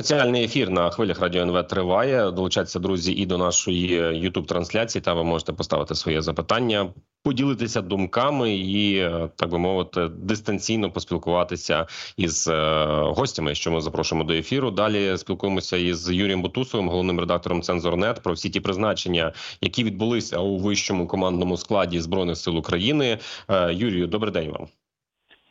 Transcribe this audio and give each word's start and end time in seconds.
Спеціальний 0.00 0.44
ефір 0.44 0.70
на 0.70 0.90
хвилях 0.90 1.20
радіо 1.20 1.42
НВ 1.42 1.66
триває. 1.66 2.30
Долучаться 2.30 2.78
друзі 2.78 3.12
і 3.12 3.26
до 3.26 3.38
нашої 3.38 4.02
youtube 4.02 4.46
трансляції. 4.46 5.02
Там 5.02 5.16
ви 5.16 5.24
можете 5.24 5.52
поставити 5.52 5.94
своє 5.94 6.22
запитання, 6.22 6.92
поділитися 7.22 7.80
думками 7.80 8.54
і 8.54 9.10
так 9.36 9.50
би 9.50 9.58
мовити, 9.58 10.08
дистанційно 10.08 10.90
поспілкуватися 10.90 11.86
із 12.16 12.48
е, 12.48 12.86
гостями, 13.02 13.54
що 13.54 13.70
ми 13.70 13.80
запрошуємо 13.80 14.28
до 14.28 14.34
ефіру. 14.34 14.70
Далі 14.70 15.18
спілкуємося 15.18 15.76
із 15.76 16.10
Юрієм 16.10 16.42
Бутусовим, 16.42 16.88
головним 16.88 17.20
редактором 17.20 17.62
Цензорнет, 17.62 18.22
про 18.22 18.32
всі 18.32 18.50
ті 18.50 18.60
призначення, 18.60 19.32
які 19.60 19.84
відбулися 19.84 20.38
у 20.38 20.58
вищому 20.58 21.06
командному 21.06 21.56
складі 21.56 22.00
збройних 22.00 22.36
сил 22.36 22.58
України. 22.58 23.18
Е, 23.48 23.74
Юрію, 23.74 24.06
добрий 24.06 24.32
день 24.32 24.50
вам. 24.50 24.68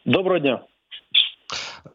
Доброго 0.05 0.39
дня. 0.39 0.59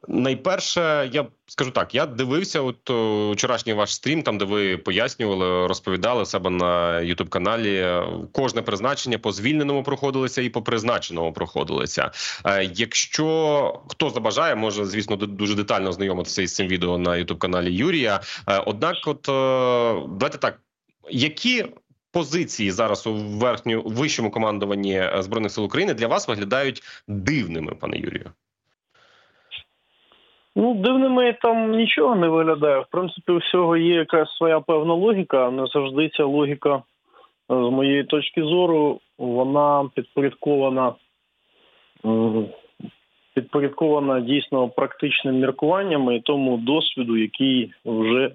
Найперше, 0.09 1.11
я 1.13 1.27
скажу 1.47 1.71
так: 1.71 1.95
я 1.95 2.07
дивився 2.07 2.61
от 2.61 2.91
вчорашній 3.35 3.73
ваш 3.73 3.95
стрім, 3.95 4.23
там 4.23 4.39
де 4.39 4.45
ви 4.45 4.77
пояснювали, 4.77 5.67
розповідали 5.67 6.27
себе 6.27 6.51
на 6.51 7.01
Ютуб 7.01 7.29
каналі. 7.29 8.03
Кожне 8.33 8.63
призначення 8.63 9.19
по 9.19 9.33
звільненому 9.33 9.83
проходилося 9.83 10.43
і 10.43 10.49
по 10.49 10.63
призначеному 10.63 11.33
проходилося. 11.33 12.11
Е, 12.47 12.71
якщо 12.75 13.81
хто 13.89 14.11
забажає, 14.11 14.55
може 14.55 14.85
звісно 14.85 15.17
дуже 15.17 15.55
детально 15.55 15.93
знайомитися 15.93 16.43
із 16.43 16.55
цим 16.55 16.69
відео 16.69 16.99
на 16.99 17.17
Ютуб 17.17 17.39
каналі 17.39 17.75
Юрія. 17.75 18.21
Е, 18.49 18.59
однак, 18.67 18.97
от 19.07 19.29
е, 19.29 20.07
давайте 20.09 20.39
так, 20.39 20.61
які 21.11 21.67
позиції 22.13 22.71
зараз 22.71 23.07
у 23.07 23.15
верхню 23.15 23.83
вищому 23.83 24.31
командуванні 24.31 25.11
збройних 25.19 25.53
сил 25.53 25.65
України 25.65 25.95
для 25.95 26.07
вас 26.07 26.29
виглядають 26.29 26.83
дивними, 27.09 27.75
пане 27.75 27.97
Юрію? 27.97 28.31
Ну, 30.57 30.75
дивними 30.75 31.37
там 31.43 31.71
нічого 31.71 32.15
не 32.15 32.29
виглядає. 32.29 32.81
В 32.81 32.87
принципі, 32.91 33.33
у 33.33 33.37
всього 33.37 33.77
є 33.77 33.95
якась 33.95 34.37
своя 34.37 34.61
певна 34.61 34.95
логіка. 34.95 35.51
Не 35.51 35.67
завжди 35.67 36.11
ця 36.17 36.25
логіка, 36.25 36.83
з 37.49 37.71
моєї 37.71 38.05
точки 38.05 38.43
зору, 38.43 39.01
вона 39.19 39.89
підпорядкована 39.95 40.93
підпорядкована 43.35 44.21
дійсно 44.21 44.69
практичним 44.69 45.35
міркуванням 45.35 46.13
і 46.13 46.21
тому 46.21 46.57
досвіду, 46.57 47.17
який 47.17 47.73
вже 47.85 48.31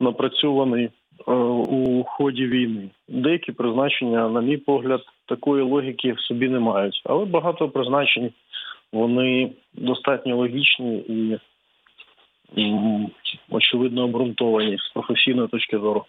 напрацьований 0.00 0.84
е, 0.84 1.32
у 1.32 2.04
ході 2.04 2.46
війни. 2.46 2.90
Деякі 3.08 3.52
призначення, 3.52 4.28
на 4.28 4.40
мій 4.40 4.56
погляд, 4.56 5.00
такої 5.26 5.62
логіки 5.62 6.12
в 6.12 6.20
собі 6.20 6.48
не 6.48 6.58
мають, 6.58 7.02
але 7.04 7.24
багато 7.24 7.68
призначень 7.68 8.30
вони 8.92 9.52
достатньо 9.74 10.36
логічні 10.36 10.96
і 10.98 11.38
очевидно 13.50 14.04
обґрунтовані 14.04 14.78
з 14.78 14.92
професійної 14.92 15.48
точки 15.48 15.78
зору. 15.78 16.04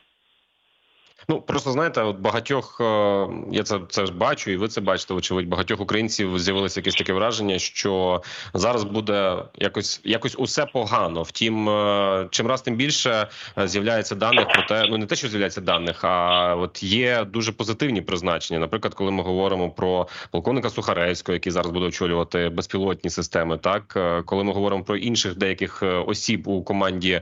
Ну 1.28 1.42
просто 1.42 1.72
знаєте, 1.72 2.02
от 2.02 2.18
багатьох 2.18 2.82
е, 2.82 3.28
я 3.52 3.64
це 3.64 3.80
це 3.90 4.06
ж 4.06 4.14
бачу, 4.14 4.52
і 4.52 4.56
ви 4.56 4.68
це 4.68 4.82
бачите. 4.82 5.14
Очевидь, 5.14 5.48
багатьох 5.48 5.82
українців 5.82 6.40
з'явилося 6.40 6.80
якесь 6.80 6.96
таке 6.96 7.14
враження, 7.14 7.60
що 7.60 8.22
зараз 8.54 8.84
буде 8.84 9.38
якось 9.56 10.02
якось 10.04 10.36
усе 10.38 10.66
погано. 10.66 11.24
Втім, 11.24 11.70
е, 11.70 12.28
чим 12.32 12.48
раз 12.48 12.62
тим 12.62 12.76
більше 12.76 13.28
е, 13.58 13.68
з'являється 13.68 14.16
даних 14.16 14.48
про 14.48 14.64
те, 14.64 14.88
ну 14.90 14.98
не 14.98 15.06
те, 15.06 15.16
що 15.16 15.28
з'являється 15.28 15.62
даних, 15.62 16.04
а 16.04 16.56
от 16.56 16.84
є 16.84 17.26
дуже 17.26 17.52
позитивні 17.52 18.02
призначення. 18.02 18.60
Наприклад, 18.60 18.94
коли 18.94 19.12
ми 19.12 19.24
говоримо 19.24 19.70
про 19.70 20.08
полковника 20.32 20.70
Сухаревського, 20.70 21.34
який 21.34 21.52
зараз 21.52 21.72
буде 21.72 21.86
очолювати 21.86 22.50
безпілотні 22.50 23.10
системи, 23.10 23.58
так 23.58 23.98
коли 24.26 24.44
ми 24.44 24.54
говоримо 24.54 24.84
про 24.84 24.98
інших 24.98 25.36
деяких 25.36 25.84
осіб 26.08 26.48
у 26.48 26.64
команді 26.64 27.22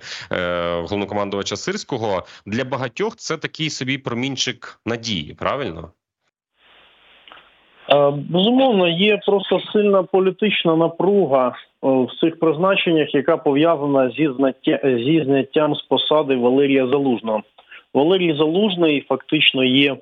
головнокомандувача 0.74 1.58
Сирського, 1.58 2.26
для 2.46 2.64
багатьох 2.64 3.16
це 3.16 3.38
такий 3.38 3.70
собі 3.70 3.89
промінчик 3.98 4.80
надії, 4.86 5.36
правильно? 5.40 5.92
Е, 7.92 8.12
безумовно, 8.30 8.88
є 8.88 9.20
просто 9.26 9.60
сильна 9.74 10.04
політична 10.04 10.76
напруга 10.76 11.48
е, 11.48 11.54
в 11.82 12.08
цих 12.20 12.40
призначеннях, 12.40 13.16
яка 13.16 13.38
пов'язана 13.38 14.10
зі 14.10 14.30
зняття 14.38 14.80
зі 14.84 15.24
зняттям 15.26 15.76
з 15.76 15.82
посади 15.82 16.36
Валерія 16.36 16.88
Залужного. 16.88 17.42
Валерій 17.94 18.36
Залужний 18.38 19.06
фактично 19.10 19.64
є 19.64 19.92
е, 19.92 19.98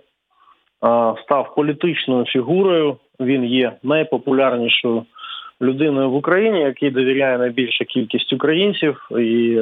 став 1.23 1.53
політичною 1.55 2.25
фігурою. 2.25 2.97
Він 3.19 3.45
є 3.45 3.71
найпопулярнішою 3.83 5.05
людиною 5.61 6.09
в 6.09 6.15
Україні, 6.15 6.59
який 6.59 6.91
довіряє 6.91 7.37
найбільша 7.37 7.85
кількість 7.85 8.33
українців, 8.33 9.09
і 9.11 9.59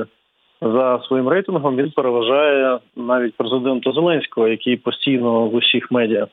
за 0.71 0.99
своїм 1.07 1.27
рейтингом 1.27 1.75
він 1.75 1.91
переважає 1.91 2.79
навіть 2.95 3.37
президента 3.37 3.91
Зеленського, 3.91 4.47
який 4.47 4.77
постійно 4.77 5.47
в 5.47 5.55
усіх 5.55 5.91
медіа. 5.91 6.27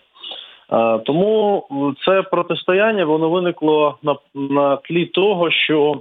Тому 1.04 1.64
це 2.06 2.22
протистояння 2.22 3.04
воно 3.04 3.30
виникло 3.30 3.98
на, 4.02 4.16
на 4.34 4.76
тлі 4.76 5.06
того, 5.06 5.50
що 5.50 6.00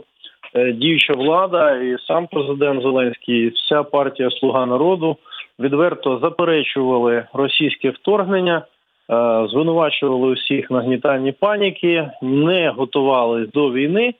е, 0.53 0.71
діюча 0.71 1.13
влада 1.13 1.75
і 1.75 1.97
сам 2.07 2.27
президент 2.27 2.81
Зеленський, 2.81 3.35
і 3.35 3.49
вся 3.49 3.83
партія 3.83 4.29
Слуга 4.31 4.65
народу 4.65 5.17
відверто 5.59 6.19
заперечували 6.19 7.23
російське 7.33 7.89
вторгнення, 7.89 8.57
е, 8.57 8.63
звинувачували 9.49 10.27
усіх 10.27 10.71
нагнітанні 10.71 11.31
паніки, 11.31 12.11
не 12.21 12.69
готували 12.69 13.45
до 13.53 13.71
війни 13.71 14.13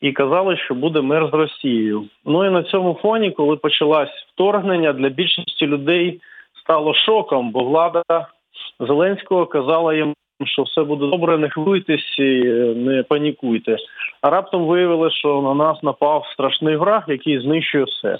і 0.00 0.12
казали, 0.12 0.56
що 0.56 0.74
буде 0.74 1.00
мир 1.00 1.28
з 1.32 1.34
Росією. 1.34 2.04
Ну 2.24 2.46
і 2.46 2.50
на 2.50 2.62
цьому 2.62 2.98
фоні, 3.02 3.30
коли 3.30 3.56
почалось 3.56 4.26
вторгнення, 4.34 4.92
для 4.92 5.08
більшості 5.08 5.66
людей 5.66 6.20
стало 6.62 6.94
шоком, 6.94 7.50
бо 7.50 7.64
влада 7.64 8.02
Зеленського 8.80 9.46
казала 9.46 9.94
їм, 9.94 10.14
що 10.44 10.62
все 10.62 10.84
буде 10.84 11.06
добре, 11.06 11.38
не 11.38 11.48
хвилюйтесь, 11.48 12.18
не 12.76 13.02
панікуйте. 13.02 13.76
А 14.22 14.30
раптом 14.30 14.66
виявили, 14.66 15.10
що 15.10 15.42
на 15.42 15.54
нас 15.54 15.82
напав 15.82 16.26
страшний 16.32 16.76
враг, 16.76 17.04
який 17.08 17.40
знищує 17.40 17.84
все. 17.84 18.18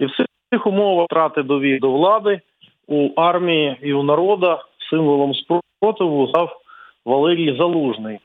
І 0.00 0.06
в 0.06 0.10
цих 0.52 0.66
умовах 0.66 1.06
втрати 1.06 1.42
довіри 1.42 1.78
до 1.78 1.90
влади 1.90 2.40
у 2.88 3.10
армії 3.16 3.76
і 3.82 3.92
у 3.92 4.02
народу 4.02 4.56
символом 4.90 5.34
спротиву 5.34 6.28
став 6.28 6.58
Валерій 7.06 7.56
Залужний, 7.56 8.18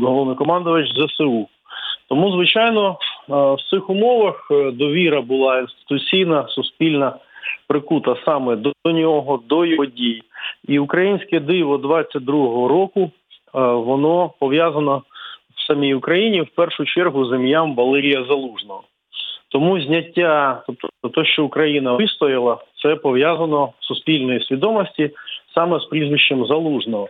головнокомандувач 0.00 0.86
ЗСУ. 0.88 1.48
Тому, 2.08 2.32
звичайно, 2.32 2.88
е, 2.90 3.32
в 3.32 3.58
цих 3.70 3.90
умовах 3.90 4.48
е, 4.50 4.70
довіра 4.70 5.20
була 5.20 5.58
інституційна, 5.58 6.48
суспільна, 6.48 7.14
прикута 7.66 8.16
саме 8.24 8.56
до 8.56 8.92
нього, 8.92 9.42
до 9.48 9.64
його 9.64 9.86
дій. 9.86 10.22
І 10.68 10.78
українське 10.78 11.40
диво 11.40 11.76
22-го 11.76 12.68
року 12.68 13.00
е, 13.00 13.10
воно 13.60 14.30
пов'язано 14.38 15.02
в 15.56 15.66
самій 15.66 15.94
Україні 15.94 16.40
в 16.40 16.48
першу 16.48 16.84
чергу 16.84 17.26
з 17.26 17.34
ім'ям 17.34 17.74
Валерія 17.74 18.24
Залужного. 18.24 18.82
Тому 19.50 19.80
зняття, 19.80 20.62
тобто 20.66 21.08
те, 21.08 21.24
що 21.24 21.44
Україна 21.44 21.92
вистояла, 21.92 22.58
це 22.82 22.96
пов'язано 22.96 23.72
в 23.80 23.84
суспільної 23.84 24.40
свідомості 24.40 25.10
саме 25.54 25.80
з 25.80 25.84
прізвищем 25.84 26.46
Залужного. 26.46 27.08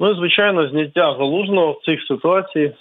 Ну 0.00 0.10
і 0.10 0.14
звичайно, 0.14 0.68
зняття 0.68 1.16
залужного 1.18 1.72
в 1.72 1.84
цих 1.84 2.06
ситуаціях 2.06 2.72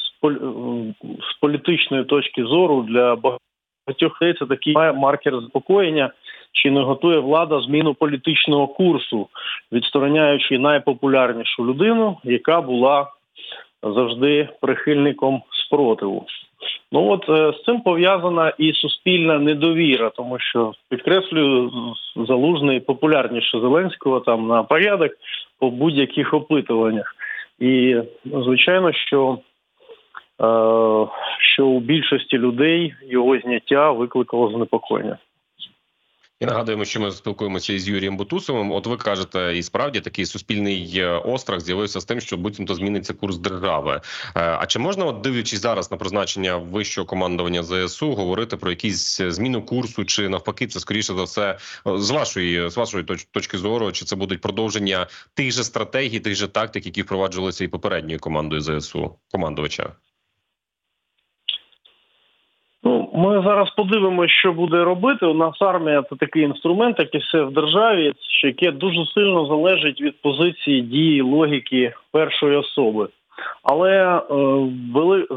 з 1.31 1.39
політичної 1.41 2.03
точки 2.03 2.43
зору 2.43 2.85
для 2.89 3.15
багатьох 3.15 4.17
це 4.19 4.45
такий 4.49 4.73
маркер 4.73 5.35
заспокоєння, 5.35 6.11
чи 6.51 6.71
не 6.71 6.81
готує 6.81 7.19
влада 7.19 7.61
зміну 7.61 7.93
політичного 7.93 8.67
курсу, 8.67 9.27
відстороняючи 9.71 10.59
найпопулярнішу 10.59 11.65
людину, 11.65 12.17
яка 12.23 12.61
була 12.61 13.07
завжди 13.83 14.49
прихильником 14.61 15.41
спротиву. 15.51 16.25
Ну 16.91 17.09
от 17.09 17.29
е, 17.29 17.53
з 17.59 17.63
цим 17.63 17.81
пов'язана 17.81 18.53
і 18.57 18.73
суспільна 18.73 19.39
недовіра, 19.39 20.09
тому 20.09 20.39
що 20.39 20.73
підкреслюю 20.89 21.71
залужний 22.15 22.79
популярніше 22.79 23.59
Зеленського 23.59 24.19
там 24.19 24.47
на 24.47 24.63
порядок 24.63 25.11
по 25.59 25.69
будь-яких 25.69 26.33
опитуваннях. 26.33 27.15
І 27.59 27.95
звичайно, 28.25 28.93
що 28.93 29.37
е, 29.37 29.37
що 31.39 31.65
у 31.65 31.79
більшості 31.79 32.37
людей 32.37 32.95
його 33.07 33.39
зняття 33.39 33.91
викликало 33.91 34.51
занепокоєння. 34.51 35.17
І 36.39 36.45
нагадуємо, 36.45 36.85
що 36.85 36.99
ми 36.99 37.11
спілкуємося 37.11 37.73
із 37.73 37.89
Юрієм 37.89 38.17
Бутусовим. 38.17 38.71
От 38.71 38.87
ви 38.87 38.97
кажете, 38.97 39.57
і 39.57 39.63
справді 39.63 39.99
такий 39.99 40.25
суспільний 40.25 40.93
е, 40.95 41.07
острах 41.07 41.59
з'явився 41.59 41.99
з 41.99 42.05
тим, 42.05 42.19
що 42.19 42.37
буцімто 42.37 42.73
зміниться 42.73 43.13
курс 43.13 43.37
держави. 43.37 44.01
Е, 44.35 44.57
а 44.59 44.65
чи 44.65 44.79
можна, 44.79 45.05
от 45.05 45.21
дивлячись 45.21 45.61
зараз 45.61 45.91
на 45.91 45.97
призначення 45.97 46.57
вищого 46.57 47.07
командування 47.07 47.63
ЗСУ, 47.63 48.13
говорити 48.13 48.57
про 48.57 48.69
якісь 48.69 49.21
зміну 49.21 49.61
курсу, 49.61 50.05
чи 50.05 50.29
навпаки, 50.29 50.67
це 50.67 50.79
скоріше 50.79 51.13
за 51.13 51.23
все 51.23 51.57
з 51.85 52.11
вашої 52.11 52.69
з 52.69 52.77
вашої 52.77 53.03
точки 53.31 53.57
зору, 53.57 53.91
чи 53.91 54.05
це 54.05 54.15
будуть 54.15 54.41
продовження 54.41 55.07
тих 55.33 55.51
же 55.51 55.63
стратегій, 55.63 56.19
тих 56.19 56.35
же 56.35 56.47
тактик, 56.47 56.85
які 56.85 57.01
впроваджувалися 57.01 57.63
і 57.63 57.67
попередньою 57.67 58.19
командою 58.19 58.61
ЗСУ 58.61 59.15
командувача? 59.31 59.89
Ну 62.83 63.05
ми 63.17 63.41
зараз 63.41 63.69
подивимося, 63.69 64.33
що 64.33 64.53
буде 64.53 64.83
робити. 64.83 65.25
У 65.25 65.33
нас 65.33 65.61
армія 65.61 66.03
це 66.09 66.15
такий 66.15 66.43
інструмент, 66.43 66.99
як 66.99 67.15
і 67.15 67.17
все 67.17 67.43
в 67.43 67.51
державі, 67.51 68.13
що 68.39 68.47
яке 68.47 68.71
дуже 68.71 69.05
сильно 69.13 69.45
залежить 69.45 70.01
від 70.01 70.21
позиції 70.21 70.81
дії 70.81 71.21
логіки 71.21 71.93
першої 72.11 72.57
особи. 72.57 73.07
Але 73.63 74.17
е, 74.17 74.21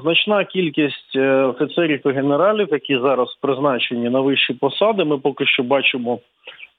значна 0.03 0.45
кількість 0.45 1.17
е, 1.17 1.31
офіцерів 1.31 2.07
і 2.07 2.11
генералів, 2.11 2.69
які 2.71 2.99
зараз 2.99 3.39
призначені 3.41 4.11
на 4.11 4.21
вищі 4.21 4.55
посади. 4.55 5.05
Ми 5.05 5.19
поки 5.19 5.47
що 5.47 5.63
бачимо 5.63 6.19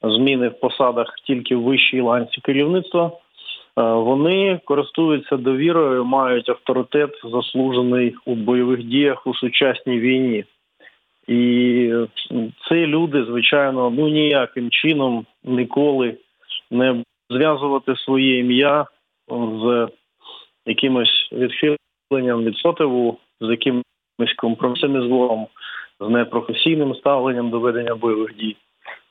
зміни 0.02 0.48
в 0.48 0.60
посадах 0.60 1.14
тільки 1.26 1.56
в 1.56 1.62
вищій 1.62 2.00
ланці 2.00 2.40
керівництва. 2.40 3.06
Е, 3.06 3.82
вони 3.82 4.60
користуються 4.64 5.36
довірою, 5.36 6.04
мають 6.04 6.48
авторитет, 6.48 7.10
заслужений 7.24 8.14
у 8.24 8.34
бойових 8.34 8.82
діях 8.82 9.26
у 9.26 9.34
сучасній 9.34 9.98
війні. 9.98 10.44
І 11.26 11.92
ці 12.68 12.86
люди, 12.86 13.24
звичайно, 13.24 13.90
ну 13.90 14.08
ніяким 14.08 14.70
чином 14.70 15.26
ніколи 15.44 16.16
не 16.70 17.04
зв'язувати 17.30 17.96
своє 17.96 18.38
ім'я 18.38 18.86
з 19.30 19.88
якимось 20.66 21.28
відхиленням 21.32 22.44
від 22.44 22.56
сотиву, 22.56 23.18
з 23.40 23.50
якимось 23.50 24.34
компромісами 24.36 25.00
злом, 25.00 25.46
з 26.00 26.08
непрофесійним 26.08 26.94
ставленням 26.94 27.50
до 27.50 27.60
ведення 27.60 27.94
бойових 27.94 28.36
дій. 28.36 28.56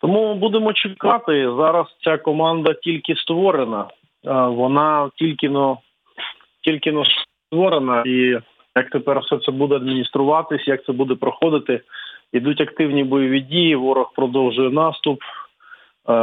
Тому 0.01 0.35
будемо 0.35 0.73
чекати. 0.73 1.51
Зараз 1.57 1.85
ця 2.03 2.17
команда 2.17 2.73
тільки 2.73 3.15
створена, 3.15 3.85
вона 4.47 5.09
тільки 5.15 5.49
но 5.49 5.77
тільки 6.61 6.91
но 6.91 7.03
створена, 7.05 8.03
і 8.05 8.37
як 8.75 8.89
тепер 8.89 9.19
все 9.19 9.37
це 9.37 9.51
буде 9.51 9.75
адмініструватись, 9.75 10.67
як 10.67 10.85
це 10.85 10.91
буде 10.91 11.15
проходити. 11.15 11.81
Ідуть 12.33 12.61
активні 12.61 13.03
бойові 13.03 13.39
дії, 13.39 13.75
ворог 13.75 14.11
продовжує 14.15 14.69
наступ. 14.69 15.19
Е, 16.09 16.13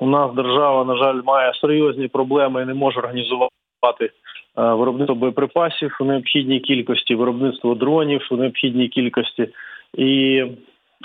у 0.00 0.06
нас 0.06 0.34
держава, 0.34 0.84
на 0.84 0.96
жаль, 0.96 1.22
має 1.24 1.54
серйозні 1.54 2.08
проблеми 2.08 2.62
і 2.62 2.66
не 2.66 2.74
може 2.74 2.98
організувати 2.98 4.04
е, 4.04 4.10
виробництво 4.54 5.14
боєприпасів 5.14 5.96
у 6.00 6.04
необхідній 6.04 6.60
кількості, 6.60 7.14
виробництво 7.14 7.74
дронів 7.74 8.28
у 8.30 8.36
необхідній 8.36 8.88
кількості. 8.88 9.48
І 9.94 10.44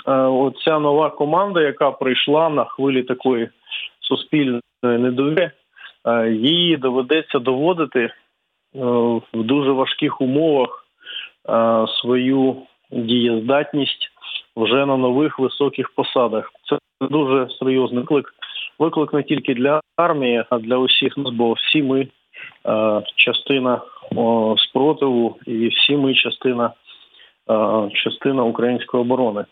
е, 0.06 0.12
оця 0.12 0.78
нова 0.78 1.10
команда, 1.10 1.60
яка 1.60 1.90
прийшла 1.90 2.48
на 2.48 2.64
хвилі 2.64 3.02
такої 3.02 3.48
суспільної 4.00 4.62
недовіри, 4.82 5.50
е, 6.06 6.30
її 6.30 6.76
доведеться 6.76 7.38
доводити 7.38 8.00
е, 8.00 8.12
в 9.32 9.44
дуже 9.44 9.70
важких 9.70 10.20
умовах 10.20 10.86
е, 11.48 11.86
свою 12.00 12.56
дієздатність 12.90 14.11
вже 14.56 14.86
на 14.86 14.96
нових 14.96 15.38
високих 15.38 15.90
посадах. 15.94 16.52
Це 16.68 16.78
дуже 17.08 17.48
серйозний 17.58 18.00
виклик. 18.00 18.34
Виклик 18.78 19.12
не 19.12 19.22
тільки 19.22 19.54
для 19.54 19.80
армії, 19.96 20.44
а 20.50 20.58
для 20.58 20.76
усіх 20.76 21.16
нас, 21.16 21.34
бо 21.34 21.52
всі 21.52 21.82
ми 21.82 22.00
е, 22.00 23.02
частина 23.16 23.80
о, 24.16 24.54
спротиву, 24.58 25.36
і 25.46 25.68
всі 25.68 25.96
ми 25.96 26.14
частина, 26.14 26.72
е, 27.50 27.90
частина 27.94 28.44
української 28.44 29.00
оборони. 29.00 29.44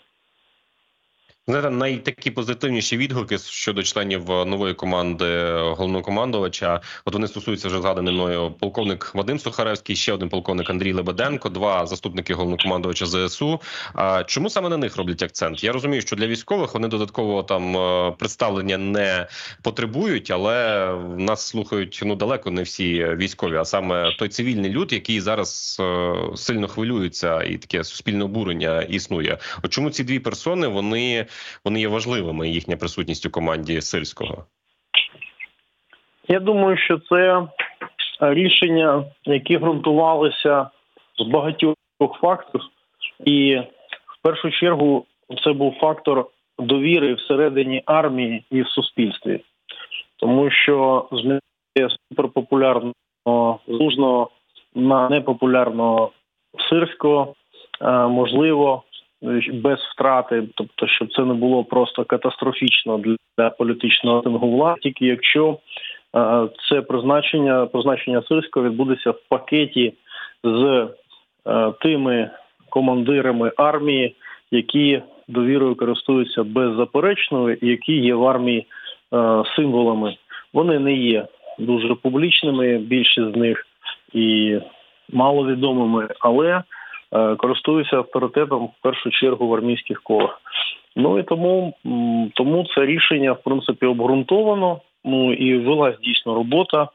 Знаєте, 1.51 1.71
найтакі 1.71 2.31
позитивніші 2.31 2.97
відгуки 2.97 3.39
щодо 3.39 3.83
членів 3.83 4.31
е, 4.31 4.45
нової 4.45 4.75
команди 4.75 5.53
головнокомандувача. 5.53 6.81
От 7.05 7.15
вони 7.15 7.29
стосуються 7.29 7.69
вже 7.69 7.81
згаданий 7.81 8.15
мною 8.15 8.51
полковник 8.61 9.15
Вадим 9.15 9.39
Сухаревський, 9.39 9.97
ще 9.97 10.13
один 10.13 10.29
полковник 10.29 10.71
Андрій 10.71 10.93
Лебеденко, 10.93 11.49
два 11.49 11.87
заступники 11.87 12.35
головнокомандувача 12.35 13.07
ЗСУ. 13.07 13.61
А 13.95 14.25
чому 14.25 14.51
саме 14.51 14.69
на 14.69 14.77
них 14.77 14.97
роблять 14.97 15.23
акцент? 15.23 15.65
Я 15.65 15.73
розумію, 15.73 16.03
що 16.03 16.17
для 16.17 16.27
військових 16.27 16.75
вони 16.75 16.89
додатково 16.89 17.43
там 17.43 17.77
е, 17.77 18.15
представлення 18.19 18.79
не 18.79 19.27
потребують, 19.63 20.31
але 20.31 20.87
нас 21.17 21.47
слухають 21.47 22.01
ну 22.05 22.15
далеко 22.15 22.51
не 22.51 22.63
всі 22.63 23.05
військові, 23.05 23.57
а 23.57 23.65
саме 23.65 24.13
той 24.19 24.29
цивільний 24.29 24.71
люд, 24.71 24.93
який 24.93 25.21
зараз 25.21 25.77
е, 25.81 26.15
сильно 26.37 26.69
хвилюється, 26.69 27.43
і 27.43 27.57
таке 27.57 27.85
суспільне 27.85 28.25
обурення 28.25 28.83
існує. 28.83 29.39
От 29.63 29.73
чому 29.73 29.91
ці 29.91 30.05
дві 30.05 30.19
персони 30.19 30.67
вони 30.67 31.27
вони 31.65 31.81
є 31.81 31.89
важливими 31.89 32.49
їхня 32.49 32.77
присутність 32.77 33.27
у 33.27 33.31
команді 33.31 33.81
сильського? 33.81 34.45
Я 36.29 36.41
думаю, 36.41 36.77
що 36.77 36.99
це 36.99 37.47
рішення, 38.21 39.05
які 39.25 39.59
ґрунтувалися 39.59 40.71
з 41.19 41.23
багатьох 41.23 41.75
факторів, 42.21 42.67
і 43.25 43.57
в 44.07 44.23
першу 44.23 44.51
чергу 44.51 45.07
це 45.45 45.53
був 45.53 45.77
фактор 45.81 46.27
довіри 46.59 47.15
всередині 47.15 47.83
армії 47.87 48.45
і 48.51 48.63
в 48.63 48.69
суспільстві, 48.69 49.41
тому 50.17 50.51
що 50.51 51.09
змінити 51.13 51.97
суперпопулярного 52.09 53.59
злужного 53.69 54.31
на 54.75 55.09
непопулярного 55.09 56.11
сирського 56.71 57.35
можливо 58.09 58.83
без 59.53 59.79
втрати, 59.93 60.43
тобто, 60.55 60.87
щоб 60.87 61.13
це 61.13 61.25
не 61.25 61.35
було 61.35 61.65
просто 61.65 62.05
катастрофічно 62.05 63.01
для 63.37 63.51
політичного 63.51 64.21
тингу 64.21 64.51
влади, 64.51 64.81
тільки 64.81 65.07
якщо 65.07 65.59
е, 66.17 66.49
це 66.69 66.81
призначення 66.81 67.67
призначення 67.67 68.23
сирського 68.29 68.67
відбудеться 68.67 69.11
в 69.11 69.21
пакеті 69.29 69.95
з 70.45 70.89
е, 71.47 71.73
тими 71.81 72.31
командирами 72.69 73.53
армії, 73.57 74.17
які 74.51 75.03
довірою 75.29 75.75
користуються 75.75 76.43
беззаперечною, 76.43 77.59
які 77.61 77.93
є 77.93 78.15
в 78.15 78.27
армії 78.27 78.67
е, 79.15 79.43
символами. 79.57 80.17
Вони 80.53 80.79
не 80.79 80.95
є 80.95 81.27
дуже 81.59 81.95
публічними, 81.95 82.79
більшість 82.79 83.33
з 83.33 83.37
них 83.37 83.67
і 84.13 84.59
маловідомими, 85.13 86.09
але 86.21 86.63
Е, 87.13 87.37
користуюся 87.37 87.97
авторитетом 87.97 88.67
в 88.67 88.83
першу 88.83 89.11
чергу 89.11 89.49
в 89.49 89.55
армійських 89.55 90.03
колах. 90.03 90.41
Ну 90.97 91.19
і 91.19 91.23
тому 91.23 91.75
тому 92.35 92.67
це 92.75 92.87
рішення 92.87 93.33
в 93.33 93.43
принципі 93.43 93.87
обґрунтовано. 93.87 94.81
Ну 95.05 95.33
і 95.33 95.59
велась 95.59 96.01
дійсно 96.01 96.35
робота. 96.35 96.89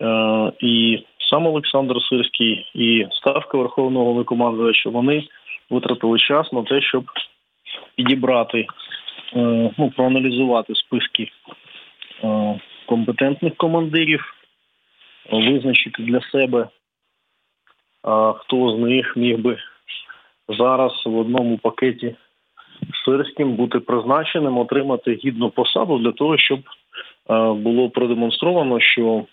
Е, 0.00 0.52
і 0.60 1.04
сам 1.30 1.46
Олександр 1.46 2.02
Сирський 2.02 2.70
і 2.74 3.06
ставка 3.10 3.58
Верховного 3.58 4.12
Викомандувача 4.12 4.90
вони 4.90 5.24
витратили 5.70 6.18
час 6.18 6.52
на 6.52 6.62
те, 6.62 6.80
щоб 6.80 7.04
підібрати, 7.96 8.66
е, 9.36 9.70
ну 9.78 9.92
проаналізувати 9.96 10.74
списки 10.74 11.30
компетентних 12.86 13.56
командирів, 13.56 14.34
визначити 15.32 16.02
для 16.02 16.20
себе 16.20 16.68
хто 18.38 18.76
з 18.76 18.78
них 18.78 19.16
міг 19.16 19.38
би 19.38 19.58
зараз 20.48 20.92
в 21.06 21.18
одному 21.18 21.58
пакеті 21.58 22.16
сирським 23.04 23.52
бути 23.52 23.80
призначеним, 23.80 24.58
отримати 24.58 25.12
гідну 25.24 25.50
посаду 25.50 25.98
для 25.98 26.12
того, 26.12 26.38
щоб 26.38 26.60
було 27.56 27.90
продемонстровано, 27.90 28.80
що 28.80 29.24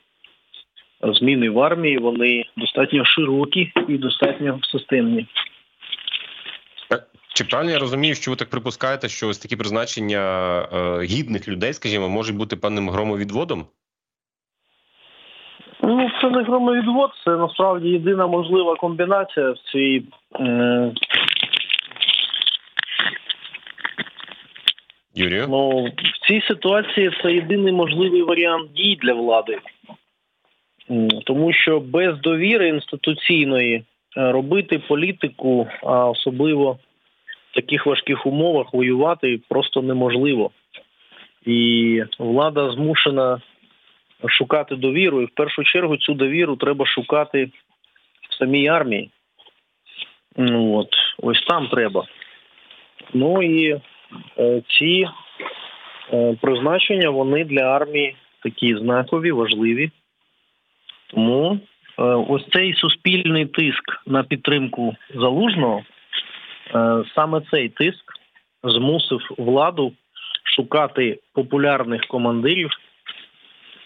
зміни 1.03 1.49
в 1.49 1.59
армії 1.59 1.97
вони 1.97 2.45
достатньо 2.57 3.05
широкі 3.05 3.71
і 3.87 3.97
достатньо 3.97 4.59
системні. 4.63 5.27
Чи 7.33 7.43
правильно 7.43 7.71
я 7.71 7.79
розумію, 7.79 8.15
що 8.15 8.31
ви 8.31 8.37
так 8.37 8.49
припускаєте, 8.49 9.09
що 9.09 9.27
ось 9.27 9.37
такі 9.37 9.55
призначення 9.55 10.19
е, 10.73 11.03
гідних 11.03 11.47
людей, 11.47 11.73
скажімо, 11.73 12.09
можуть 12.09 12.35
бути 12.35 12.55
певним 12.55 12.89
громовідводом? 12.89 13.65
Ну, 15.87 16.09
це 16.21 16.29
не 16.29 16.43
громовідвод, 16.43 17.11
це 17.25 17.31
насправді 17.31 17.89
єдина 17.89 18.27
можлива 18.27 18.75
комбінація 18.75 19.51
в 19.51 19.57
цій. 19.57 20.03
Е... 20.39 20.91
Юрію? 25.15 25.47
Ну, 25.49 25.85
в 25.85 26.27
цій 26.27 26.41
ситуації 26.47 27.11
це 27.23 27.33
єдиний 27.33 27.73
можливий 27.73 28.21
варіант 28.21 28.71
дій 28.73 28.97
для 29.01 29.13
влади, 29.13 29.59
тому 31.25 31.53
що 31.53 31.79
без 31.79 32.19
довіри 32.19 32.67
інституційної 32.67 33.75
е, 33.75 33.83
робити 34.31 34.79
політику, 34.87 35.67
а 35.83 36.09
особливо 36.09 36.77
в 37.51 37.55
таких 37.55 37.85
важких 37.85 38.25
умовах 38.25 38.73
воювати 38.73 39.39
просто 39.49 39.81
неможливо. 39.81 40.51
І 41.45 42.03
влада 42.19 42.71
змушена 42.71 43.41
шукати 44.27 44.75
довіру, 44.75 45.21
і 45.21 45.25
в 45.25 45.29
першу 45.29 45.63
чергу 45.63 45.97
цю 45.97 46.13
довіру 46.13 46.55
треба 46.55 46.85
шукати 46.85 47.49
в 48.29 48.35
самій 48.35 48.67
армії. 48.67 49.09
Ну 50.37 50.75
от, 50.75 50.89
ось 51.17 51.45
там 51.45 51.67
треба. 51.67 52.05
Ну 53.13 53.43
і 53.43 53.81
е, 54.39 54.61
ці 54.67 55.07
е, 56.13 56.35
призначення 56.41 57.09
вони 57.09 57.45
для 57.45 57.61
армії 57.61 58.15
такі 58.43 58.75
знакові, 58.75 59.31
важливі. 59.31 59.91
Тому 61.07 61.59
е, 61.99 62.03
ось 62.03 62.45
цей 62.53 62.73
суспільний 62.73 63.45
тиск 63.45 64.01
на 64.05 64.23
підтримку 64.23 64.95
залужного 65.15 65.83
Е, 66.73 67.03
саме 67.15 67.41
цей 67.51 67.69
тиск 67.69 68.13
змусив 68.63 69.19
владу 69.37 69.93
шукати 70.55 71.19
популярних 71.33 72.01
командирів, 72.01 72.69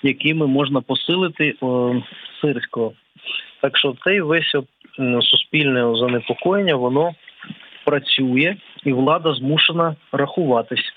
якими 0.03 0.47
можна 0.47 0.81
посилити 0.81 1.55
о, 1.61 1.95
сирського. 2.41 2.93
Так 3.61 3.77
що 3.77 3.95
цей 4.03 4.21
весь 4.21 4.55
о 4.55 4.63
суспільне 5.21 5.97
занепокоєння 5.97 6.75
воно 6.75 7.11
працює, 7.85 8.55
і 8.83 8.93
влада 8.93 9.33
змушена 9.33 9.95
рахуватись. 10.11 10.93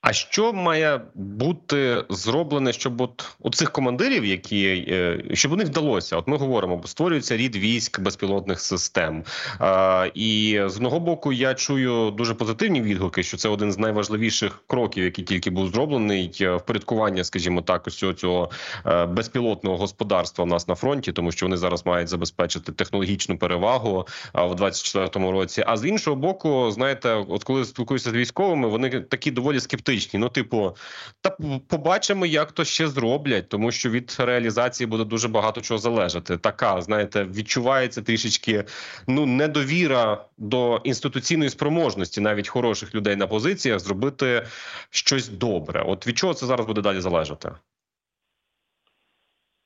А 0.00 0.12
що 0.12 0.52
має 0.52 1.00
бути 1.14 2.04
зроблене, 2.10 2.72
щоб 2.72 3.00
от 3.00 3.36
у 3.40 3.50
цих 3.50 3.70
командирів, 3.70 4.24
які 4.24 4.66
е, 4.88 5.24
щоб 5.32 5.52
у 5.52 5.56
них 5.56 5.66
вдалося? 5.66 6.16
От 6.16 6.28
ми 6.28 6.36
говоримо, 6.36 6.76
бо 6.76 6.88
створюється 6.88 7.36
рід 7.36 7.56
військ 7.56 8.00
безпілотних 8.00 8.60
систем. 8.60 9.24
Е, 9.60 10.10
і 10.14 10.60
з 10.66 10.76
одного 10.76 11.00
боку, 11.00 11.32
я 11.32 11.54
чую 11.54 12.10
дуже 12.10 12.34
позитивні 12.34 12.82
відгуки, 12.82 13.22
що 13.22 13.36
це 13.36 13.48
один 13.48 13.72
з 13.72 13.78
найважливіших 13.78 14.62
кроків, 14.66 15.04
який 15.04 15.24
тільки 15.24 15.50
був 15.50 15.68
зроблений 15.68 16.38
е, 16.40 16.54
впорядкування, 16.54 17.24
скажімо 17.24 17.62
так, 17.62 17.86
ось 17.86 18.04
цього, 18.16 18.50
е, 18.86 19.06
безпілотного 19.06 19.76
господарства 19.76 20.44
в 20.44 20.48
нас 20.48 20.68
на 20.68 20.74
фронті, 20.74 21.12
тому 21.12 21.32
що 21.32 21.46
вони 21.46 21.56
зараз 21.56 21.86
мають 21.86 22.08
забезпечити 22.08 22.72
технологічну 22.72 23.38
перевагу 23.38 24.06
в 24.34 24.52
24-му 24.52 25.32
році. 25.32 25.64
А 25.66 25.76
з 25.76 25.88
іншого 25.88 26.16
боку, 26.16 26.70
знаєте, 26.70 27.24
от 27.28 27.44
коли 27.44 27.64
спілкуюся 27.64 28.10
з 28.10 28.14
військовими, 28.14 28.68
вони 28.68 28.90
такі 28.90 29.30
доволі 29.30 29.60
скептичні. 29.60 29.87
Ну, 30.18 30.28
типу, 30.28 30.76
та 31.20 31.36
побачимо, 31.68 32.26
як 32.26 32.52
то 32.52 32.64
ще 32.64 32.88
зроблять, 32.88 33.48
тому 33.48 33.70
що 33.70 33.90
від 33.90 34.16
реалізації 34.18 34.86
буде 34.86 35.04
дуже 35.04 35.28
багато 35.28 35.60
чого 35.60 35.78
залежати. 35.78 36.36
Така 36.36 36.80
знаєте, 36.80 37.24
відчувається 37.24 38.02
трішечки 38.02 38.64
ну 39.08 39.26
недовіра 39.26 40.24
до 40.38 40.80
інституційної 40.84 41.50
спроможності, 41.50 42.20
навіть 42.20 42.48
хороших 42.48 42.94
людей 42.94 43.16
на 43.16 43.26
позиціях, 43.26 43.78
зробити 43.78 44.42
щось 44.90 45.28
добре. 45.28 45.82
От 45.86 46.06
від 46.06 46.18
чого 46.18 46.34
це 46.34 46.46
зараз 46.46 46.66
буде 46.66 46.80
далі 46.80 47.00
залежати? 47.00 47.50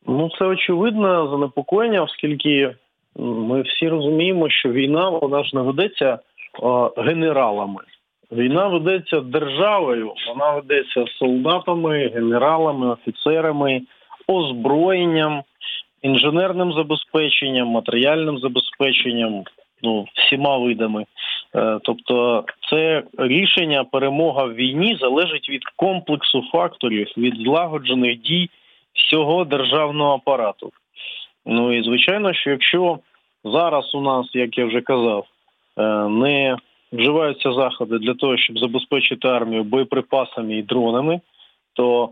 Ну, 0.07 0.31
це 0.39 0.45
очевидне 0.45 1.29
занепокоєння, 1.31 2.03
оскільки 2.03 2.77
ми 3.17 3.63
всі 3.63 3.89
розуміємо, 3.89 4.51
що 4.51 4.69
війна 4.69 5.09
вона 5.09 5.45
ж 5.45 5.57
не 5.57 5.63
ведеться 5.63 6.19
генералами. 6.97 7.81
Війна 8.33 8.69
ведеться 8.69 9.21
державою, 9.21 10.13
вона 10.29 10.51
ведеться 10.51 11.05
солдатами, 11.19 12.09
генералами, 12.15 12.87
офіцерами, 12.87 13.83
озброєнням, 14.27 15.43
інженерним 16.03 16.73
забезпеченням, 16.73 17.69
матеріальним 17.69 18.39
забезпеченням, 18.39 19.45
ну 19.83 20.07
всіма 20.15 20.57
видами. 20.57 21.07
Е, 21.55 21.79
тобто, 21.83 22.45
це 22.71 23.03
рішення 23.19 23.85
перемога 23.85 24.45
в 24.45 24.55
війні 24.55 24.97
залежить 25.01 25.51
від 25.51 25.65
комплексу 25.77 26.43
факторів, 26.53 27.07
від 27.17 27.37
злагоджених 27.37 28.21
дій 28.21 28.51
всього 28.93 29.45
державного 29.45 30.15
апарату. 30.15 30.73
Ну 31.47 31.73
і 31.73 31.83
звичайно, 31.83 32.33
що 32.35 32.51
якщо 32.51 32.99
зараз 33.45 33.95
у 33.95 34.01
нас, 34.01 34.27
як 34.35 34.59
я 34.59 34.67
вже 34.67 34.81
казав, 34.81 35.27
е, 35.79 35.83
не 36.09 36.57
вживаються 36.93 37.53
заходи 37.53 37.99
для 37.99 38.15
того, 38.15 38.37
щоб 38.37 38.59
забезпечити 38.59 39.29
армію 39.29 39.65
боєприпасами 39.65 40.57
і 40.59 40.63
дронами, 40.63 41.21
то 41.73 42.11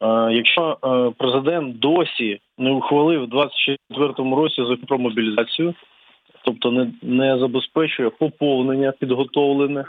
е, 0.00 0.32
якщо 0.32 0.78
е, 0.84 1.12
президент 1.18 1.78
досі 1.78 2.40
не 2.58 2.70
ухвалив 2.70 3.22
у 3.22 3.26
2024 3.26 4.36
році 4.36 4.62
закон 4.62 4.86
про 4.86 4.98
мобілізацію, 4.98 5.74
тобто 6.44 6.70
не, 6.70 6.90
не 7.02 7.38
забезпечує 7.38 8.10
поповнення 8.10 8.92
підготовлене 8.92 9.84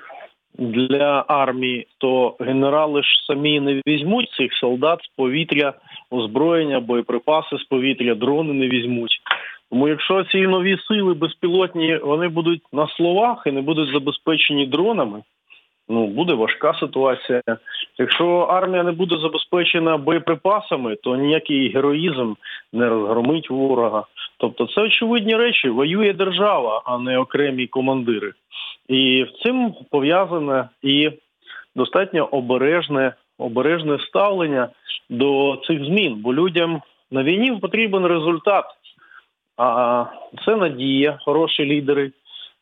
для 0.58 1.26
армії, 1.28 1.88
то 1.98 2.36
генерали 2.40 3.04
ж 3.04 3.10
самі 3.28 3.60
не 3.60 3.82
візьмуть 3.88 4.32
цих 4.38 4.54
солдат 4.54 5.00
з 5.04 5.08
повітря, 5.08 5.74
озброєння, 6.12 6.80
боєприпаси 6.80 7.58
з 7.58 7.64
повітря, 7.64 8.16
дрони 8.16 8.54
не 8.54 8.68
візьмуть. 8.68 9.22
Тому 9.70 9.88
якщо 9.88 10.24
ці 10.24 10.42
нові 10.42 10.78
сили 10.88 11.14
безпілотні 11.14 11.98
вони 11.98 12.28
будуть 12.28 12.62
на 12.74 12.88
словах 12.88 13.44
і 13.46 13.52
не 13.52 13.62
будуть 13.62 13.94
забезпечені 13.94 14.66
дронами, 14.66 15.22
ну 15.90 16.08
буде 16.08 16.34
важка 16.34 16.74
ситуація. 16.74 17.42
Якщо 17.98 18.28
армія 18.40 18.84
не 18.84 18.92
буде 18.92 19.18
забезпечена 19.18 19.98
боєприпасами, 19.98 20.96
то 20.96 21.16
ніякий 21.16 21.70
героїзм 21.70 22.34
не 22.74 22.90
розгромить 22.90 23.50
ворога. 23.50 24.06
Тобто, 24.38 24.68
це 24.68 24.82
очевидні 24.82 25.36
речі. 25.36 25.70
Воює 25.70 26.14
держава, 26.14 26.82
а 26.86 26.98
не 26.98 27.18
окремі 27.18 27.68
командири. 27.68 28.34
І 28.88 29.24
в 29.24 29.44
цим 29.44 29.74
пов'язане 29.92 30.70
і 30.82 31.12
достатньо 31.76 32.26
обережне, 32.26 33.14
обережне 33.38 34.00
ставлення 34.00 34.70
до 35.10 35.62
цих 35.68 35.86
змін, 35.86 36.16
бо 36.16 36.34
людям 36.34 36.82
на 37.12 37.24
війні 37.24 37.52
потрібен 37.62 38.06
результат. 38.06 38.66
А 39.60 40.06
це 40.46 40.56
надія, 40.56 41.20
хороші 41.26 41.66
лідери. 41.66 42.12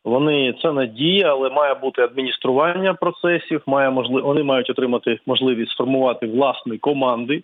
Вони 0.06 0.54
це 0.62 0.72
надія, 0.72 1.32
але 1.32 1.50
має 1.50 1.74
бути 1.74 2.02
адміністрування 2.02 2.94
процесів. 2.94 3.62
Має 3.66 3.90
можлив... 3.90 4.24
вони 4.24 4.44
мають 4.44 4.70
отримати 4.70 5.20
можливість 5.26 5.72
сформувати 5.72 6.28
власні 6.28 6.78
команди, 6.78 7.44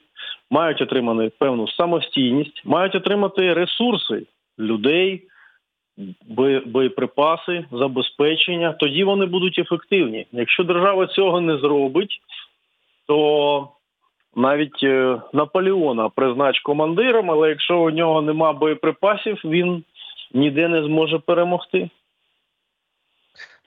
мають 0.52 0.82
отримати 0.82 1.32
певну 1.40 1.68
самостійність, 1.68 2.62
мають 2.66 2.96
отримати 2.96 3.54
ресурси 3.54 4.24
людей, 4.60 5.24
боєприпаси, 6.66 7.66
забезпечення. 7.72 8.74
Тоді 8.80 9.04
вони 9.04 9.26
будуть 9.26 9.60
ефективні. 9.60 10.26
Якщо 10.32 10.64
держава 10.64 11.08
цього 11.08 11.42
не 11.42 11.58
зробить, 11.58 12.20
то 13.08 13.70
навіть 14.36 14.84
е, 14.84 15.22
Наполеона 15.34 16.10
признач 16.10 16.60
командиром, 16.60 17.32
але 17.32 17.50
якщо 17.50 17.80
у 17.80 17.90
нього 17.90 18.22
нема 18.22 18.54
боєприпасів, 18.54 19.42
він 19.46 19.84
ніде 20.34 20.68
не 20.68 20.84
зможе 20.84 21.20
перемогти. 21.20 21.90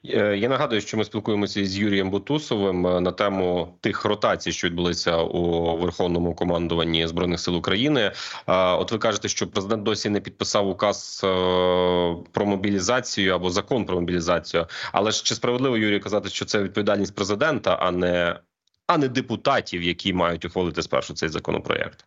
Е, 0.05 0.37
я 0.37 0.49
нагадую, 0.49 0.81
що 0.81 0.97
ми 0.97 1.05
спілкуємося 1.05 1.65
з 1.65 1.79
Юрієм 1.79 2.11
Бутусовим 2.11 2.87
е, 2.87 3.01
на 3.01 3.13
тему 3.13 3.69
тих 3.81 4.05
ротацій, 4.05 4.53
що 4.53 4.69
відбулися 4.69 5.17
у 5.17 5.77
верховному 5.77 6.35
командуванні 6.35 7.07
збройних 7.07 7.41
сил 7.41 7.57
України. 7.57 8.13
От 8.47 8.93
ви 8.93 8.99
кажете, 8.99 9.29
що 9.29 9.47
президент 9.47 9.83
досі 9.83 10.09
не 10.09 10.21
підписав 10.21 10.69
указ 10.69 11.21
про 12.33 12.47
мобілізацію 12.47 13.35
або 13.35 13.51
закон 13.51 13.85
про 13.85 14.01
мобілізацію. 14.01 14.67
Але 14.93 15.11
ж 15.11 15.25
чи 15.25 15.35
справедливо 15.35 15.77
Юрій 15.77 16.01
казати, 16.01 16.29
що 16.29 16.45
це 16.45 16.63
відповідальність 16.63 17.15
президента, 17.15 17.75
а 17.75 17.91
не 17.91 18.37
а 18.87 18.99
не 18.99 19.09
депутатів, 19.09 19.83
які 19.83 20.13
мають 20.13 20.45
ухвалити 20.45 20.83
спершу 20.83 21.15
цей 21.15 21.29
законопроект? 21.29 22.05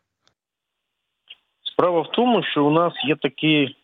Справа 1.64 2.02
в 2.02 2.12
тому, 2.12 2.44
що 2.44 2.66
у 2.66 2.72
нас 2.72 2.94
є 3.04 3.16
такий 3.16 3.76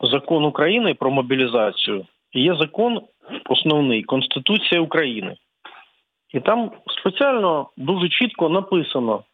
закон 0.00 0.44
України 0.44 0.94
про 0.94 1.10
мобілізацію, 1.10 2.06
є 2.32 2.56
закон 2.56 3.00
основний 3.48 4.02
Конституція 4.02 4.80
України. 4.80 5.36
І 6.32 6.40
там 6.40 6.70
спеціально 7.00 7.70
дуже 7.76 8.08
чітко 8.08 8.48
написано, 8.48 9.24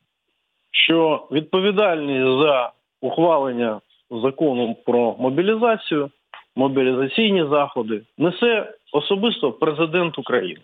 що 0.70 1.28
відповідальність 1.32 2.42
за 2.42 2.72
ухвалення 3.00 3.80
закону 4.10 4.76
про 4.86 5.16
мобілізацію, 5.18 6.10
мобілізаційні 6.56 7.46
заходи 7.50 8.02
несе 8.18 8.74
особисто 8.92 9.52
президент 9.52 10.18
України. 10.18 10.60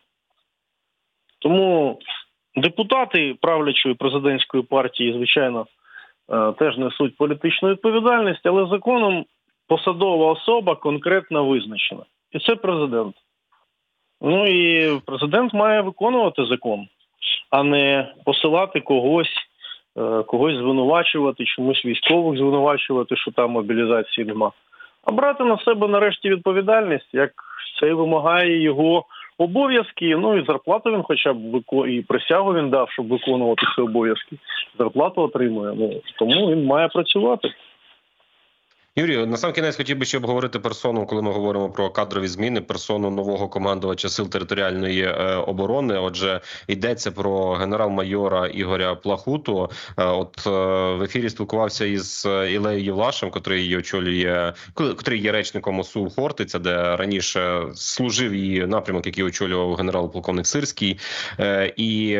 Тому 1.39 1.99
Депутати 2.57 3.37
правлячої 3.41 3.95
президентської 3.95 4.63
партії, 4.63 5.13
звичайно, 5.13 5.67
е, 6.33 6.53
теж 6.53 6.79
несуть 6.79 7.17
політичну 7.17 7.69
відповідальність, 7.69 8.47
але 8.47 8.67
законом 8.67 9.25
посадова 9.69 10.33
особа 10.33 10.75
конкретно 10.75 11.45
визначена. 11.45 12.03
І 12.33 12.39
це 12.39 12.57
президент. 12.57 13.15
Ну 14.21 14.47
і 14.47 14.93
президент 15.07 15.55
має 15.55 15.81
виконувати 15.81 16.47
закон, 16.47 16.87
а 17.51 17.63
не 17.63 18.13
посилати 18.25 18.81
когось, 18.81 19.35
е, 19.99 20.23
когось 20.23 20.57
звинувачувати, 20.57 21.45
чомусь 21.45 21.85
військових 21.85 22.39
звинувачувати, 22.39 23.17
що 23.17 23.31
там 23.31 23.51
мобілізації 23.51 24.27
нема. 24.27 24.53
А 25.05 25.13
брати 25.13 25.45
на 25.45 25.59
себе 25.59 25.89
нарешті 25.89 26.31
відповідальність, 26.31 27.09
як 27.13 27.33
це 27.81 27.95
вимагає 27.95 28.63
його 28.63 29.05
обов'язки. 29.39 30.17
Ну 30.17 30.39
і 30.39 30.45
зарплату 30.47 30.93
він, 30.93 31.03
хоча 31.03 31.33
б 31.33 31.39
і 31.89 32.03
присягу 32.03 32.55
він 32.55 32.71
дав, 32.71 32.91
щоб 32.91 33.09
виконувати 33.09 33.67
ці 33.75 33.81
обов'язки. 33.81 34.37
Зарплату 34.79 35.23
отримує. 35.23 35.75
Ну 35.77 36.01
тому 36.19 36.51
він 36.51 36.65
має 36.65 36.89
працювати. 36.89 37.49
Юрію, 38.97 39.27
на 39.27 39.37
сам 39.37 39.53
кінець 39.53 39.77
хотів 39.77 39.99
би 39.99 40.05
ще 40.05 40.19
обговорити 40.19 40.59
персону, 40.59 41.07
коли 41.07 41.23
ми 41.23 41.33
говоримо 41.33 41.71
про 41.71 41.91
кадрові 41.91 42.29
зміни, 42.29 42.61
персону 42.61 43.11
нового 43.11 43.49
командувача 43.49 44.09
сил 44.09 44.29
територіальної 44.29 45.03
е, 45.03 45.35
оборони. 45.35 45.99
Отже, 45.99 46.41
йдеться 46.69 47.11
про 47.11 47.53
генерал-майора 47.53 48.47
Ігоря 48.47 48.95
Плахуту. 48.95 49.71
Е, 49.99 50.05
от 50.05 50.47
е, 50.47 50.51
в 50.99 51.03
ефірі 51.03 51.31
спілкувався 51.31 51.85
із 51.85 52.25
Ілею 52.27 52.85
Євлашем, 52.85 53.31
котрий 53.31 53.77
очолює, 53.77 54.53
котрий 54.75 55.21
є 55.21 55.33
речником 55.33 55.81
ОСУ 55.81 56.11
Хортиця, 56.11 56.59
де 56.59 56.97
раніше 56.97 57.63
служив 57.75 58.35
її 58.35 58.67
напрямок, 58.67 59.07
який 59.07 59.25
очолював 59.25 59.75
генерал-полковник 59.75 60.47
Сирський. 60.47 60.99
І 61.77 62.19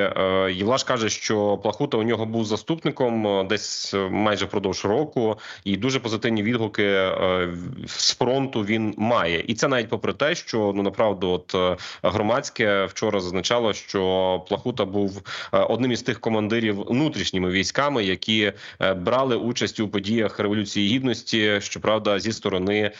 Євлаш 0.51 0.85
каже, 0.85 1.09
що 1.09 1.59
Плахута 1.59 1.97
у 1.97 2.03
нього 2.03 2.27
був 2.27 2.45
заступником 2.45 3.47
десь 3.49 3.95
майже 4.11 4.45
впродовж 4.45 4.85
року, 4.85 5.39
і 5.65 5.77
дуже 5.77 6.01
позитивні 6.01 6.43
відгуки 6.43 6.62
е, 6.69 7.49
з 7.87 8.15
фронту 8.15 8.65
він 8.65 8.95
має. 8.97 9.45
І 9.47 9.55
це 9.55 9.69
навіть 9.69 9.89
попри 9.89 10.13
те, 10.13 10.35
що 10.35 10.73
ну 10.77 10.83
направду, 10.83 11.29
от 11.31 11.55
е, 11.55 11.77
громадське 12.03 12.85
вчора 12.85 13.21
зазначало, 13.21 13.73
що 13.73 14.45
Плахута 14.49 14.85
був 14.85 15.23
е, 15.53 15.59
одним 15.59 15.93
із 15.93 16.03
тих 16.03 16.21
командирів 16.21 16.83
внутрішніми 16.83 17.51
військами, 17.51 18.05
які 18.05 18.53
брали 18.97 19.37
участь 19.37 19.81
у 19.81 19.89
подіях 19.89 20.39
революції 20.39 20.89
гідності, 20.89 21.61
щоправда, 21.61 22.19
зі 22.19 22.33
сторони 22.33 22.91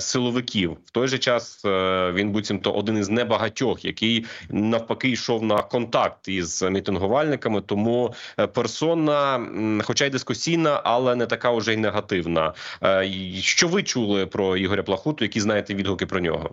силовиків. 0.00 0.76
В 0.86 0.90
той 0.90 1.08
же 1.08 1.18
час 1.18 1.62
він 2.14 2.30
буцімто 2.30 2.72
один 2.72 2.98
із 2.98 3.08
небагатьох, 3.08 3.84
який 3.84 4.26
навпаки 4.50 5.08
йшов 5.08 5.42
на 5.42 5.62
контакт 5.62 6.28
із 6.28 6.62
мітингувальниками. 6.62 7.60
Тому 7.60 8.14
персона, 8.54 9.46
хоча 9.84 10.04
й 10.04 10.10
дискусійна, 10.10 10.80
але 10.84 11.16
не 11.16 11.26
така 11.26 11.50
уже 11.50 11.74
й 11.74 11.76
негативна. 11.76 12.52
Що 13.40 13.68
ви 13.68 13.82
чули 13.82 14.26
про 14.26 14.56
Ігоря 14.56 14.82
Плахуту? 14.82 15.24
Які 15.24 15.40
знаєте 15.40 15.74
відгуки 15.74 16.06
про 16.06 16.20
нього? 16.20 16.50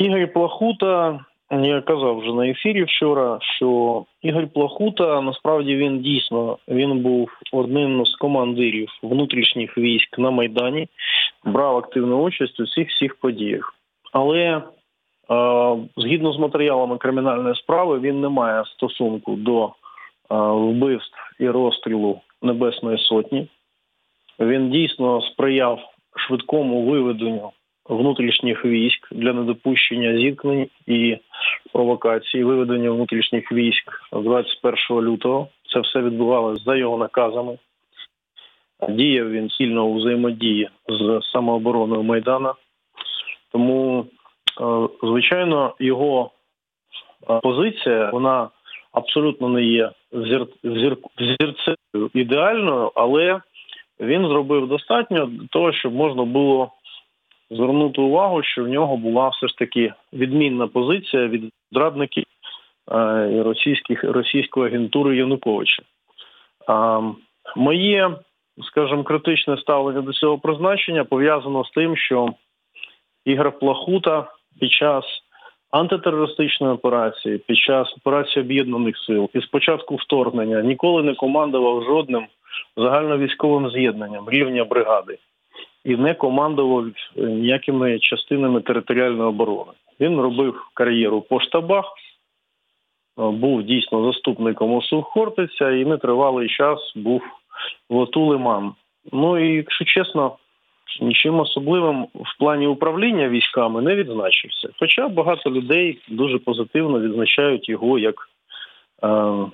Ігор 0.00 0.32
Плахута, 0.32 1.24
я 1.50 1.80
казав 1.80 2.18
вже 2.18 2.32
на 2.32 2.48
ефірі 2.48 2.84
вчора, 2.84 3.38
що 3.40 4.04
Ігор 4.22 4.48
Плахута 4.48 5.20
насправді 5.20 5.76
він 5.76 6.00
дійсно 6.00 6.58
він 6.68 6.98
був 6.98 7.30
одним 7.52 8.06
з 8.06 8.16
командирів 8.16 8.88
внутрішніх 9.02 9.78
військ 9.78 10.18
на 10.18 10.30
Майдані, 10.30 10.88
брав 11.44 11.76
активну 11.76 12.22
участь 12.22 12.60
у 12.60 12.64
всіх 12.64 12.88
всіх 12.88 13.14
подіях. 13.14 13.74
Але 14.12 14.38
е, 14.46 14.62
згідно 15.96 16.32
з 16.32 16.38
матеріалами 16.38 16.98
кримінальної 16.98 17.54
справи, 17.54 17.98
він 17.98 18.20
не 18.20 18.28
має 18.28 18.64
стосунку 18.64 19.36
до 19.36 19.64
е, 19.66 19.70
вбивств 20.38 21.18
і 21.38 21.48
розстрілу 21.48 22.20
Небесної 22.42 22.98
Сотні. 22.98 23.48
Він 24.40 24.70
дійсно 24.70 25.22
сприяв 25.22 25.80
швидкому 26.16 26.82
виведенню 26.82 27.50
внутрішніх 27.88 28.64
військ 28.64 29.08
для 29.12 29.32
недопущення 29.32 30.18
зіткнень 30.18 30.68
і 30.86 31.18
провокацій, 31.72 32.44
виведення 32.44 32.90
внутрішніх 32.90 33.52
військ 33.52 34.02
21 34.12 35.00
лютого. 35.00 35.48
Це 35.72 35.80
все 35.80 36.00
відбувалося 36.00 36.64
за 36.64 36.76
його 36.76 36.98
наказами. 36.98 37.58
Діяв 38.88 39.30
він 39.30 39.50
сильно 39.50 39.86
у 39.86 39.94
взаємодії 39.94 40.68
з 40.88 41.20
самообороною 41.32 42.02
Майдана. 42.02 42.54
Тому, 43.52 44.06
е, 44.60 44.64
звичайно, 45.02 45.74
його 45.78 46.30
е, 47.30 47.40
позиція 47.42 48.10
вона 48.10 48.48
абсолютно 48.92 49.48
не 49.48 49.62
є 49.62 49.90
взір... 50.12 50.46
взір... 50.64 50.96
взірцею 51.18 52.10
ідеальною, 52.14 52.92
але 52.94 53.40
він 54.00 54.28
зробив 54.28 54.68
достатньо 54.68 55.26
для 55.26 55.46
того, 55.46 55.72
щоб 55.72 55.94
можна 55.94 56.24
було 56.24 56.70
звернути 57.50 58.00
увагу, 58.00 58.42
що 58.42 58.64
в 58.64 58.68
нього 58.68 58.96
була 58.96 59.28
все 59.28 59.48
ж 59.48 59.56
таки 59.58 59.92
відмінна 60.12 60.66
позиція 60.66 61.26
від 61.26 61.52
зрадників 61.72 62.24
е, 62.92 63.42
російських 63.42 64.04
російської 64.04 64.66
агентури 64.66 65.16
Януковича. 65.16 65.82
Моє, 67.56 68.10
скажімо, 68.62 69.04
критичне 69.04 69.56
ставлення 69.56 70.00
до 70.00 70.12
цього 70.12 70.38
призначення 70.38 71.04
пов'язано 71.04 71.64
з 71.64 71.70
тим, 71.70 71.96
що 71.96 72.28
Ігор 73.24 73.58
Плахута 73.58 74.32
під 74.60 74.72
час 74.72 75.04
антитерористичної 75.70 76.72
операції, 76.74 77.38
під 77.38 77.58
час 77.58 77.94
операції 77.96 78.44
об'єднаних 78.44 78.98
сил 78.98 79.30
і 79.34 79.40
спочатку 79.40 79.96
вторгнення 79.96 80.62
ніколи 80.62 81.02
не 81.02 81.14
командував 81.14 81.84
жодним 81.84 82.26
загальновійськовим 82.76 83.70
з'єднанням 83.70 84.30
рівня 84.30 84.64
бригади 84.64 85.18
і 85.84 85.96
не 85.96 86.14
командував 86.14 86.86
е, 86.86 87.22
ніякими 87.22 87.98
частинами 87.98 88.60
територіальної 88.60 89.28
оборони. 89.28 89.72
Він 90.00 90.20
робив 90.20 90.70
кар'єру 90.74 91.20
по 91.20 91.40
штабах, 91.40 91.84
е, 91.84 93.30
був 93.30 93.62
дійсно 93.62 94.12
заступником 94.12 94.74
ОСУ 94.74 95.02
Хортиця 95.02 95.70
і 95.70 95.84
нетривалий 95.84 96.48
час 96.48 96.92
був 96.96 97.22
в 97.88 97.96
ОТУ 97.96 98.26
Лиман. 98.26 98.72
Ну 99.12 99.38
і 99.38 99.56
якщо 99.56 99.84
чесно, 99.84 100.36
нічим 101.00 101.40
особливим 101.40 102.02
в 102.02 102.38
плані 102.38 102.66
управління 102.66 103.28
військами 103.28 103.82
не 103.82 103.94
відзначився. 103.94 104.68
Хоча 104.78 105.08
багато 105.08 105.50
людей 105.50 105.98
дуже 106.08 106.38
позитивно 106.38 107.00
відзначають 107.00 107.68
його 107.68 107.98
як 107.98 108.14
е, 109.02 109.08
е, 109.08 109.48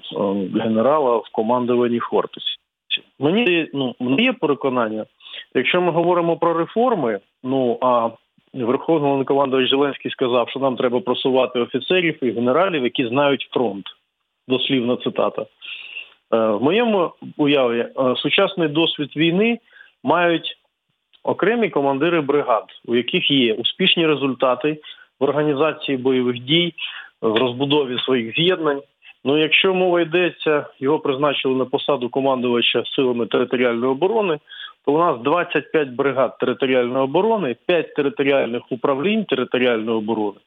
генерала 0.54 1.16
в 1.16 1.28
командуванні 1.32 2.00
Хортиці. 2.00 2.56
Мені 3.18 3.70
ну 3.74 3.94
є 4.00 4.32
переконання, 4.32 5.06
якщо 5.54 5.80
ми 5.80 5.92
говоримо 5.92 6.36
про 6.36 6.54
реформи, 6.54 7.20
ну 7.42 7.78
а 7.80 8.10
Верховний 8.54 9.02
Головнокомандувач 9.02 9.70
Зеленський 9.70 10.10
сказав, 10.10 10.48
що 10.48 10.60
нам 10.60 10.76
треба 10.76 11.00
просувати 11.00 11.60
офіцерів 11.60 12.24
і 12.24 12.30
генералів, 12.30 12.84
які 12.84 13.06
знають 13.06 13.48
фронт. 13.52 13.86
Дослівна 14.48 14.96
цитата. 14.96 15.42
Е, 15.42 15.46
В 16.30 16.62
моєму 16.62 17.12
уяві 17.36 17.78
е, 17.80 17.92
сучасний 18.16 18.68
досвід 18.68 19.16
війни 19.16 19.58
мають 20.04 20.56
окремі 21.22 21.70
командири 21.70 22.20
бригад, 22.20 22.64
у 22.84 22.94
яких 22.94 23.30
є 23.30 23.54
успішні 23.54 24.06
результати 24.06 24.80
в 25.20 25.24
організації 25.24 25.98
бойових 25.98 26.38
дій, 26.38 26.74
в 27.22 27.36
розбудові 27.36 27.98
своїх 27.98 28.34
з'єднань. 28.34 28.82
Ну, 29.26 29.38
якщо 29.38 29.74
мова 29.74 30.00
йдеться, 30.00 30.66
його 30.80 30.98
призначили 30.98 31.54
на 31.54 31.64
посаду 31.64 32.08
командувача 32.08 32.82
силами 32.84 33.26
територіальної 33.26 33.92
оборони, 33.92 34.38
то 34.84 34.92
у 34.92 34.98
нас 34.98 35.20
25 35.20 35.88
бригад 35.88 36.38
територіальної 36.38 37.04
оборони, 37.04 37.56
5 37.66 37.94
територіальних 37.94 38.62
управлінь 38.70 39.24
територіальної 39.24 39.98
оборони, 39.98 40.38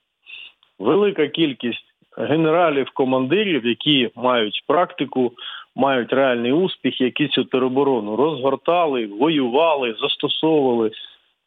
велика 0.79 1.27
кількість 1.27 1.85
генералів, 2.17 2.89
командирів, 2.93 3.65
які 3.65 4.09
мають 4.15 4.63
практику, 4.67 5.31
мають 5.75 6.13
реальний 6.13 6.51
успіх, 6.51 7.01
які 7.01 7.27
цю 7.27 7.43
тероборону 7.43 8.15
розгортали, 8.15 9.07
воювали, 9.07 9.95
застосовували. 10.01 10.91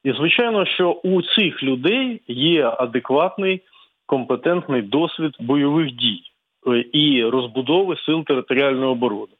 І 0.04 0.12
звичайно, 0.12 0.66
що 0.66 0.90
у 0.90 1.22
цих 1.22 1.62
людей 1.62 2.20
є 2.28 2.66
адекватний 2.78 3.60
компетентний 4.06 4.82
досвід 4.82 5.36
бойових 5.40 5.92
дій 5.92 6.31
і 6.92 7.24
розбудови 7.24 7.96
сил 8.06 8.24
територіальної 8.24 8.86
оборони. 8.86 9.32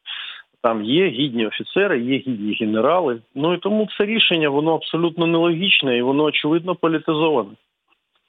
Там 0.63 0.85
є 0.85 1.09
гідні 1.09 1.47
офіцери, 1.47 2.01
є 2.01 2.19
гідні 2.19 2.57
генерали. 2.61 3.19
Ну 3.35 3.55
і 3.55 3.59
тому 3.59 3.89
це 3.99 4.05
рішення 4.05 4.49
воно 4.49 4.75
абсолютно 4.75 5.27
нелогічне 5.27 5.99
і 5.99 6.03
воно 6.03 6.25
очевидно 6.25 6.75
політизоване. 6.75 7.51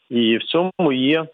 І 0.09 0.37
в 0.37 0.43
цьому 0.43 0.91
є 0.93 1.19
е, 1.19 1.27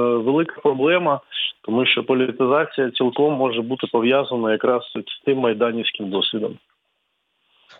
велика 0.00 0.60
проблема, 0.60 1.20
тому 1.64 1.86
що 1.86 2.04
політизація 2.04 2.90
цілком 2.90 3.34
може 3.34 3.62
бути 3.62 3.86
пов'язана 3.86 4.52
якраз 4.52 4.82
з 4.94 5.24
тим 5.24 5.38
майданівським 5.38 6.10
досвідом. 6.10 6.58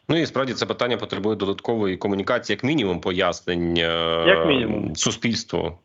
Ну 0.08 0.16
і 0.16 0.26
справді 0.26 0.52
це 0.52 0.66
питання 0.66 0.96
потребує 0.96 1.36
додаткової 1.36 1.96
комунікації, 1.96 2.54
як 2.54 2.64
мінімум, 2.64 3.00
пояснень 3.00 3.76
е, 3.78 4.24
Як 4.26 4.46
мінімум. 4.46 4.96
суспільству. 4.96 5.78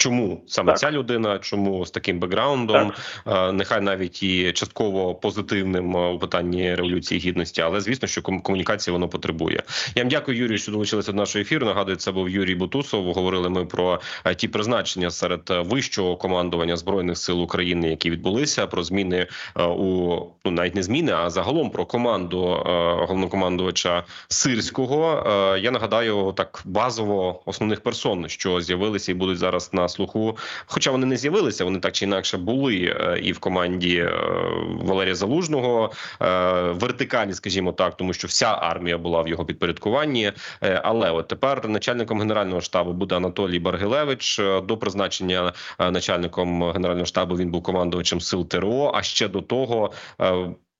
Чому 0.00 0.40
саме 0.46 0.72
Так. 0.72 0.78
ця 0.78 0.90
людина? 0.90 1.38
Чому 1.38 1.86
з 1.86 1.90
таким 1.90 2.18
бекграундом? 2.18 2.92
Е, 3.26 3.52
Нехай 3.52 3.80
навіть 3.80 4.22
і 4.22 4.52
частково 4.52 5.14
позитивним 5.14 5.94
у 5.94 6.18
питанні 6.18 6.74
революції 6.74 7.20
гідності, 7.20 7.60
але 7.62 7.80
звісно, 7.80 8.08
що 8.08 8.20
ком- 8.20 8.42
комунікації 8.42 8.92
воно 8.92 9.08
потребує. 9.08 9.62
Я 9.94 10.02
вам 10.02 10.08
дякую, 10.10 10.38
Юрію, 10.38 10.58
що 10.58 10.72
долучилися 10.72 11.12
до 11.12 11.18
нашого 11.18 11.42
ефіру. 11.42 11.66
Нагадую, 11.66 11.96
це 11.96 12.12
був 12.12 12.30
Юрій 12.30 12.54
Бутусов. 12.54 13.12
Говорили 13.14 13.48
ми 13.48 13.64
про 13.64 14.00
ті 14.36 14.48
призначення 14.48 15.10
серед 15.10 15.40
вищого 15.48 16.16
командування 16.16 16.76
збройних 16.76 17.18
сил 17.18 17.42
України, 17.42 17.90
які 17.90 18.10
відбулися, 18.10 18.66
про 18.66 18.82
зміни 18.82 19.26
у 19.56 20.20
ну 20.44 20.50
навіть 20.50 20.74
не 20.74 20.82
зміни, 20.82 21.12
а 21.12 21.30
загалом 21.30 21.70
про 21.70 21.86
команду 21.86 22.38
головнокомандувача 22.98 24.04
Сирського. 24.28 25.24
Я 25.62 25.70
нагадаю 25.70 26.32
так 26.36 26.62
базово 26.64 27.42
основних 27.46 27.80
персон, 27.80 28.28
що 28.28 28.60
з'явилися 28.60 29.12
і 29.12 29.14
будуть 29.14 29.38
зараз 29.38 29.70
на 29.72 29.89
слуху. 29.90 30.38
Хоча 30.66 30.90
вони 30.90 31.06
не 31.06 31.16
з'явилися, 31.16 31.64
вони 31.64 31.78
так 31.78 31.92
чи 31.92 32.04
інакше 32.04 32.38
були 32.38 32.76
е, 32.76 33.18
і 33.22 33.32
в 33.32 33.38
команді 33.38 33.96
е, 33.96 34.12
Валерія 34.82 35.14
Залужного 35.14 35.92
е, 36.22 36.26
вертикалі, 36.60 37.32
скажімо 37.34 37.72
так, 37.72 37.96
тому 37.96 38.12
що 38.12 38.28
вся 38.28 38.46
армія 38.46 38.98
була 38.98 39.22
в 39.22 39.28
його 39.28 39.44
підпорядкуванні. 39.44 40.32
Але 40.60 41.10
от 41.10 41.28
тепер 41.28 41.68
начальником 41.68 42.20
генерального 42.20 42.60
штабу 42.60 42.92
буде 42.92 43.16
Анатолій 43.16 43.58
Баргилевич. 43.58 44.40
До 44.64 44.76
призначення 44.76 45.52
начальником 45.78 46.72
генерального 46.72 47.06
штабу 47.06 47.36
він 47.36 47.50
був 47.50 47.62
командувачем 47.62 48.20
сил 48.20 48.48
ТРО. 48.48 48.92
А 48.94 49.02
ще 49.02 49.28
до 49.28 49.40
того. 49.40 49.92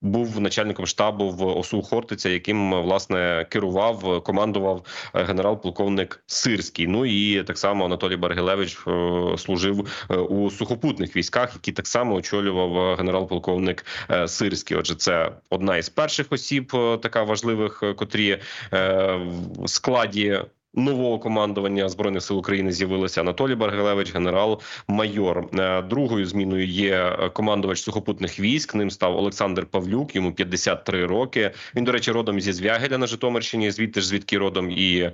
Був 0.02 0.40
начальником 0.40 0.86
штабу 0.86 1.30
в 1.30 1.58
ОСУ 1.58 1.82
Хортиця, 1.82 2.28
яким 2.28 2.82
власне 2.82 3.46
керував, 3.50 4.22
командував 4.24 4.84
е, 5.14 5.24
генерал-полковник 5.24 6.22
Сирський. 6.26 6.86
Ну 6.86 7.06
і 7.06 7.42
так 7.42 7.58
само 7.58 7.84
Анатолій 7.84 8.16
Баргилевич 8.16 8.78
е, 8.86 9.38
служив 9.38 10.06
е, 10.10 10.16
у 10.16 10.50
сухопутних 10.50 11.16
військах, 11.16 11.54
які 11.54 11.72
так 11.72 11.86
само 11.86 12.14
очолював 12.14 12.96
генерал-полковник 12.96 13.84
Сирський. 14.26 14.76
Отже, 14.76 14.94
це 14.94 15.32
одна 15.50 15.76
із 15.76 15.88
перших 15.88 16.26
осіб, 16.30 16.72
така 17.02 17.22
важливих, 17.22 17.84
котрі 17.96 18.38
в 18.72 19.66
складі. 19.66 20.40
Нового 20.74 21.18
командування 21.18 21.88
збройних 21.88 22.22
сил 22.22 22.38
України 22.38 22.72
з'явилися 22.72 23.20
Анатолій 23.20 23.54
Баргилевич, 23.54 24.14
генерал-майор. 24.14 25.44
Е, 25.58 25.82
Другою 25.82 26.26
зміною 26.26 26.66
є 26.66 26.94
е, 26.94 27.28
командувач 27.28 27.80
сухопутних 27.80 28.40
військ. 28.40 28.74
Ним 28.74 28.90
став 28.90 29.16
Олександр 29.16 29.66
Павлюк. 29.66 30.16
Йому 30.16 30.32
53 30.32 31.06
роки. 31.06 31.50
Він, 31.76 31.84
до 31.84 31.92
речі, 31.92 32.12
родом 32.12 32.40
зі 32.40 32.52
Звягеля 32.52 32.98
на 32.98 33.06
Житомирщині. 33.06 33.70
Звідти 33.70 34.00
ж 34.00 34.06
звідки 34.06 34.38
родом 34.38 34.70
і 34.70 34.98
е, 34.98 35.12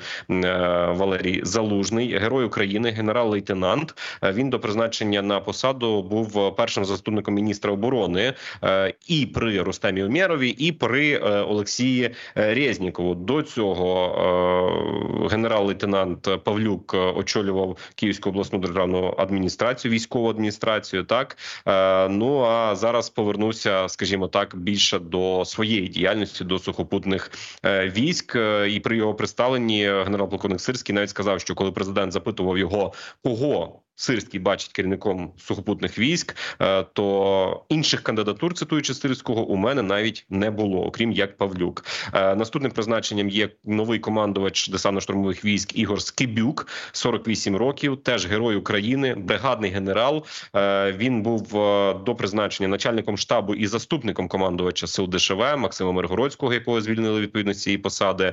Валерій 0.91 1.41
Залужний, 1.45 2.19
герой 2.19 2.45
України, 2.45 2.91
генерал-лейтенант. 2.91 3.95
Він 4.23 4.51
до 4.51 4.61
призначення 4.61 5.23
на 5.23 5.41
посаду 5.41 6.03
був 6.03 6.57
першим 6.57 6.85
заступником 6.85 7.35
міністра 7.35 7.73
оборони 7.73 8.33
і 9.09 9.27
при 9.27 9.63
Рустемі 9.63 10.05
Умєрові, 10.05 10.51
і 10.51 10.73
при 10.73 11.19
Олексії 11.19 12.11
Резнікову. 12.35 13.15
До 13.15 13.43
цього 13.43 14.07
е, 15.25 15.29
генерал-лейтенант 15.47 16.29
Павлюк 16.45 16.95
е, 16.95 16.99
очолював 16.99 17.77
Київську 17.95 18.31
обласну 18.31 18.59
державну 18.59 19.15
адміністрацію, 19.19 19.93
військову 19.93 20.31
адміністрацію. 20.31 21.05
Так 21.05 21.37
Е, 21.67 22.09
ну 22.09 22.41
а 22.45 22.77
зараз 22.77 23.11
повернувся, 23.11 23.89
скажімо 23.89 24.29
так, 24.29 24.57
більше 24.57 24.99
до 24.99 25.45
своєї 25.45 25.89
діяльності 25.89 26.45
до 26.45 26.59
сухопутних 26.59 27.31
е, 27.65 27.89
військ. 27.89 28.37
І 28.69 28.81
при 28.81 28.97
його 28.97 29.15
представленні 29.15 29.89
генерал-полковник 29.89 30.61
Сирський 30.61 30.95
навіть 30.95 31.11
сказав, 31.11 31.41
що 31.41 31.55
коли 31.55 31.73
президент 31.73 32.13
запитував 32.13 32.59
його, 32.59 32.93
кого 33.23 33.81
Сирський 33.97 34.41
бачить 34.41 34.73
керівником 34.73 35.33
сухопутних 35.39 35.99
військ, 35.99 36.37
е, 36.61 36.83
то 36.93 37.65
інших 37.69 38.03
кандидатур, 38.03 38.55
цитуючи 38.55 38.95
Сирського, 38.95 39.43
у 39.45 39.57
мене 39.57 39.83
навіть 39.83 40.27
не 40.31 40.51
було, 40.51 40.87
окрім 40.87 41.13
як 41.13 41.37
Павлюк. 41.37 41.85
Е, 42.15 42.35
Наступним 42.35 42.73
призначенням 42.73 43.29
є 43.29 43.49
новий 43.65 43.99
командувач 43.99 44.71
десантно-штурмових 44.71 45.45
військ 45.45 45.79
Ігор 45.79 46.03
Скибюк, 46.03 46.69
48 46.93 47.57
років, 47.57 47.97
теж 47.97 48.27
герой 48.27 48.57
України, 48.57 49.15
бригадний 49.15 49.71
генерал. 49.71 50.25
Е, 50.57 50.93
Він 50.93 51.23
був 51.23 51.53
до 52.05 52.15
призначення 52.19 52.69
начальником 52.69 53.19
штабу 53.19 53.55
і 53.55 53.67
заступником 53.67 54.29
командувача 54.29 54.87
сил 54.87 55.09
ДШВ 55.09 55.39
Максима 55.57 55.93
Миргородського, 55.93 56.55
якого 56.55 56.81
звільнили 56.81 57.21
відповідно 57.21 57.53
з 57.53 57.63
цієї 57.63 57.79
посади. 57.79 58.33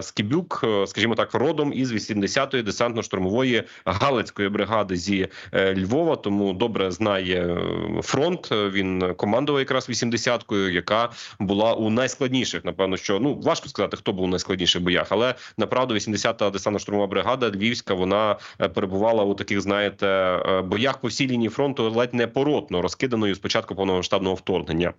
Скибюк, 0.00 0.64
скажімо 0.86 1.14
так, 1.14 1.34
родом 1.34 1.72
із 1.72 1.92
80-ї 1.92 2.62
десантно-штурмової 2.62 3.64
галицької 3.84 4.48
бригади 4.48 4.81
зі 4.90 5.28
е, 5.52 5.74
Львова. 5.74 6.16
Тому 6.16 6.52
добре 6.52 6.90
знає 6.90 7.46
е, 7.46 8.02
фронт. 8.02 8.48
Він 8.52 9.14
командував 9.16 9.60
якраз 9.60 9.90
80-кою, 9.90 10.72
яка 10.72 11.10
була 11.38 11.74
у 11.74 11.90
найскладніших. 11.90 12.64
Напевно, 12.64 12.96
що 12.96 13.20
ну 13.20 13.40
важко 13.40 13.68
сказати, 13.68 13.96
хто 13.96 14.12
був 14.12 14.24
у 14.24 14.28
найскладніших 14.28 14.82
боях, 14.82 15.06
але 15.10 15.34
направду 15.58 15.94
80-та 15.94 16.50
десантно-штурмова 16.50 17.06
бригада 17.08 17.50
Львівська. 17.50 17.94
Вона 17.94 18.36
е, 18.60 18.68
перебувала 18.68 19.24
у 19.24 19.34
таких, 19.34 19.60
знаєте, 19.60 20.38
боях 20.64 21.00
по 21.00 21.08
всій 21.08 21.28
лінії 21.28 21.48
фронту, 21.48 21.90
ледь 21.90 22.14
не 22.14 22.26
поротно 22.26 22.82
розкиданою 22.82 23.34
з 23.34 23.38
початку 23.38 23.74
повномасштабного 23.74 24.34
вторгнення. 24.34 24.92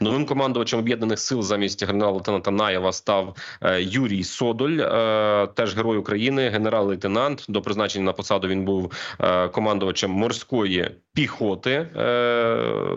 Новим 0.00 0.26
командувачем 0.26 0.78
об'єднаних 0.78 1.18
сил 1.18 1.42
замість 1.42 1.84
генерала 1.84 2.12
лейтенанта 2.12 2.50
Наєва 2.50 2.92
став 2.92 3.36
е, 3.62 3.82
Юрій 3.82 4.24
Содоль, 4.24 4.78
е, 4.80 5.48
теж 5.54 5.76
герой 5.76 5.98
України, 5.98 6.48
генерал-лейтенант. 6.48 7.44
До 7.48 7.62
призначення 7.62 8.04
на 8.04 8.12
посаду 8.12 8.48
він 8.48 8.64
був 8.64 8.92
е, 9.20 9.48
командувачем 9.48 10.10
морської 10.10 10.90
піхоти 11.14 11.70
е, 11.70 11.86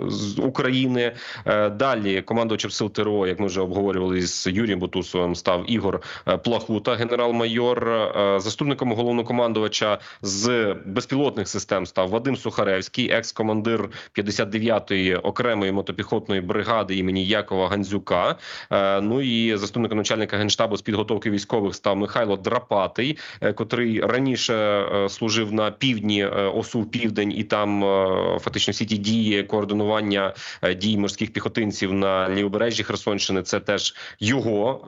з 0.08 0.39
України. 0.39 1.12
Е, 1.45 1.69
далі 1.69 2.21
командувачем 2.21 2.71
сил 2.71 2.91
ТРО, 2.91 3.28
як 3.28 3.39
ми 3.39 3.47
вже 3.47 3.62
обговорювали 3.62 4.21
з 4.21 4.47
Юрієм 4.47 4.80
Бутусовим, 4.80 5.36
став 5.36 5.71
Ігор 5.71 6.02
е, 6.28 6.38
Плахута, 6.38 6.95
генерал-майор. 6.95 7.89
Е, 7.89 8.39
заступником 8.39 8.93
головнокомандувача 8.93 9.99
з 10.21 10.76
безпілотних 10.86 11.47
систем 11.47 11.86
став 11.86 12.10
Вадим 12.10 12.36
Сухаревський, 12.36 13.10
екс-командир 13.12 13.89
59-ї 14.17 15.19
окремої 15.23 15.71
мотопіхотної 15.71 16.41
бригади 16.41 16.95
імені 16.95 17.26
Якова 17.26 17.67
Гандзюка. 17.69 18.36
Е, 18.71 19.02
Ну 19.02 19.21
і 19.21 19.58
заступником 19.58 19.97
начальника 19.97 20.38
генштабу 20.38 20.78
з 20.78 20.82
підготовки 20.82 21.30
військових 21.30 21.76
став 21.76 21.97
Михайло 21.97 22.38
Драпатий, 22.38 23.17
е, 23.41 23.54
котрий 23.54 24.02
раніше 24.02 24.54
е, 24.56 25.10
служив 25.10 25.54
на 25.54 25.71
півдні 25.71 26.21
е, 26.21 26.28
ОСУ 26.30 26.84
Південь, 26.84 27.32
і 27.32 27.43
там 27.43 27.84
е, 27.84 28.12
фактично 28.39 28.71
всі 28.71 28.86
ті 28.86 28.97
дії 28.97 29.43
координування 29.43 30.34
е, 30.62 30.76
дій 30.76 30.97
морських 30.97 31.34
піхотинців 31.34 31.93
на 31.93 32.30
лівобережжі 32.30 32.84
Херсонщини. 32.84 33.41
Це 33.41 33.60
теж 33.60 33.95
його, 34.19 34.86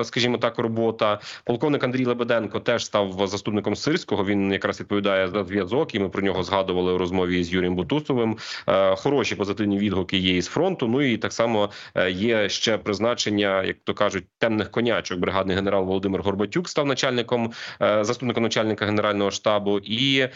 е, 0.00 0.04
скажімо 0.04 0.38
так, 0.38 0.58
робота. 0.58 1.20
Полковник 1.44 1.84
Андрій 1.84 2.04
Лебеденко 2.04 2.60
теж 2.60 2.84
став 2.84 3.28
заступником 3.28 3.76
сирського. 3.76 4.24
Він 4.24 4.52
якраз 4.52 4.80
відповідає 4.80 5.28
за 5.28 5.44
зв'язок, 5.44 5.94
і 5.94 5.98
ми 5.98 6.08
про 6.08 6.22
нього 6.22 6.42
згадували 6.42 6.92
у 6.92 6.98
розмові 6.98 7.44
з 7.44 7.52
Юрієм 7.52 7.74
Бутусовим. 7.74 8.38
Е, 8.68 8.96
Хороші 8.96 9.34
позитивні 9.34 9.78
відгуки 9.78 10.16
є 10.16 10.36
із 10.36 10.46
фронту. 10.46 10.88
Ну 10.88 11.02
і 11.02 11.16
так 11.16 11.32
само 11.32 11.70
є 12.10 12.48
ще 12.48 12.78
призначення, 12.78 13.62
як 13.62 13.76
то 13.84 13.94
кажуть, 13.94 14.24
темних 14.38 14.70
конячок. 14.70 15.18
Бригадний 15.18 15.56
генерал 15.56 15.84
Володимир 15.84 16.22
Горбатюк 16.22 16.68
став 16.68 16.86
начальником, 16.86 17.52
заступником 17.80 18.42
начальника 18.42 18.86
генерального 18.86 19.30
штабу. 19.30 19.78
І 19.78 20.28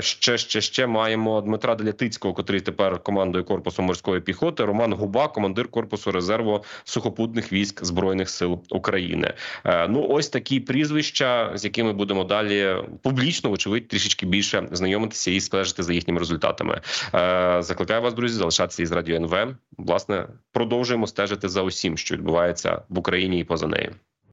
ще 0.00 0.38
ще 0.38 0.60
ще 0.60 0.86
маємо 1.16 1.40
Дмитра 1.40 1.74
Делятицького, 1.74 2.34
котрий 2.34 2.60
тепер 2.60 2.98
командує 3.02 3.44
корпусом 3.44 3.84
морської 3.84 4.20
піхоти. 4.20 4.64
Роман 4.64 4.92
Губа, 4.92 5.28
командир 5.28 5.68
корпусу 5.68 6.12
резерву 6.12 6.64
сухопутних 6.84 7.52
військ 7.52 7.84
збройних 7.84 8.30
сил 8.30 8.62
України. 8.70 9.34
Е, 9.64 9.88
Ну 9.88 10.06
ось 10.08 10.28
такі 10.28 10.60
прізвища, 10.60 11.52
з 11.54 11.64
якими 11.64 11.92
будемо 11.92 12.24
далі 12.24 12.76
публічно, 13.02 13.50
вочевидь, 13.50 13.88
трішечки 13.88 14.26
більше 14.26 14.68
знайомитися 14.72 15.30
і 15.30 15.40
стежити 15.40 15.82
за 15.82 15.92
їхніми 15.92 16.18
результатами. 16.18 16.80
Е, 17.14 17.62
Закликаю 17.62 18.02
вас, 18.02 18.14
друзі, 18.14 18.34
залишатися 18.34 18.82
із 18.82 18.92
радіо 18.92 19.16
НВ. 19.16 19.56
Власне, 19.78 20.26
продовжуємо 20.52 21.06
стежити 21.06 21.48
за 21.48 21.62
усім, 21.62 21.96
що 21.96 22.14
відбувається 22.14 22.82
в 22.88 22.98
Україні 22.98 23.40
і 23.40 23.44
поза 23.44 23.66
нею. 23.66 23.94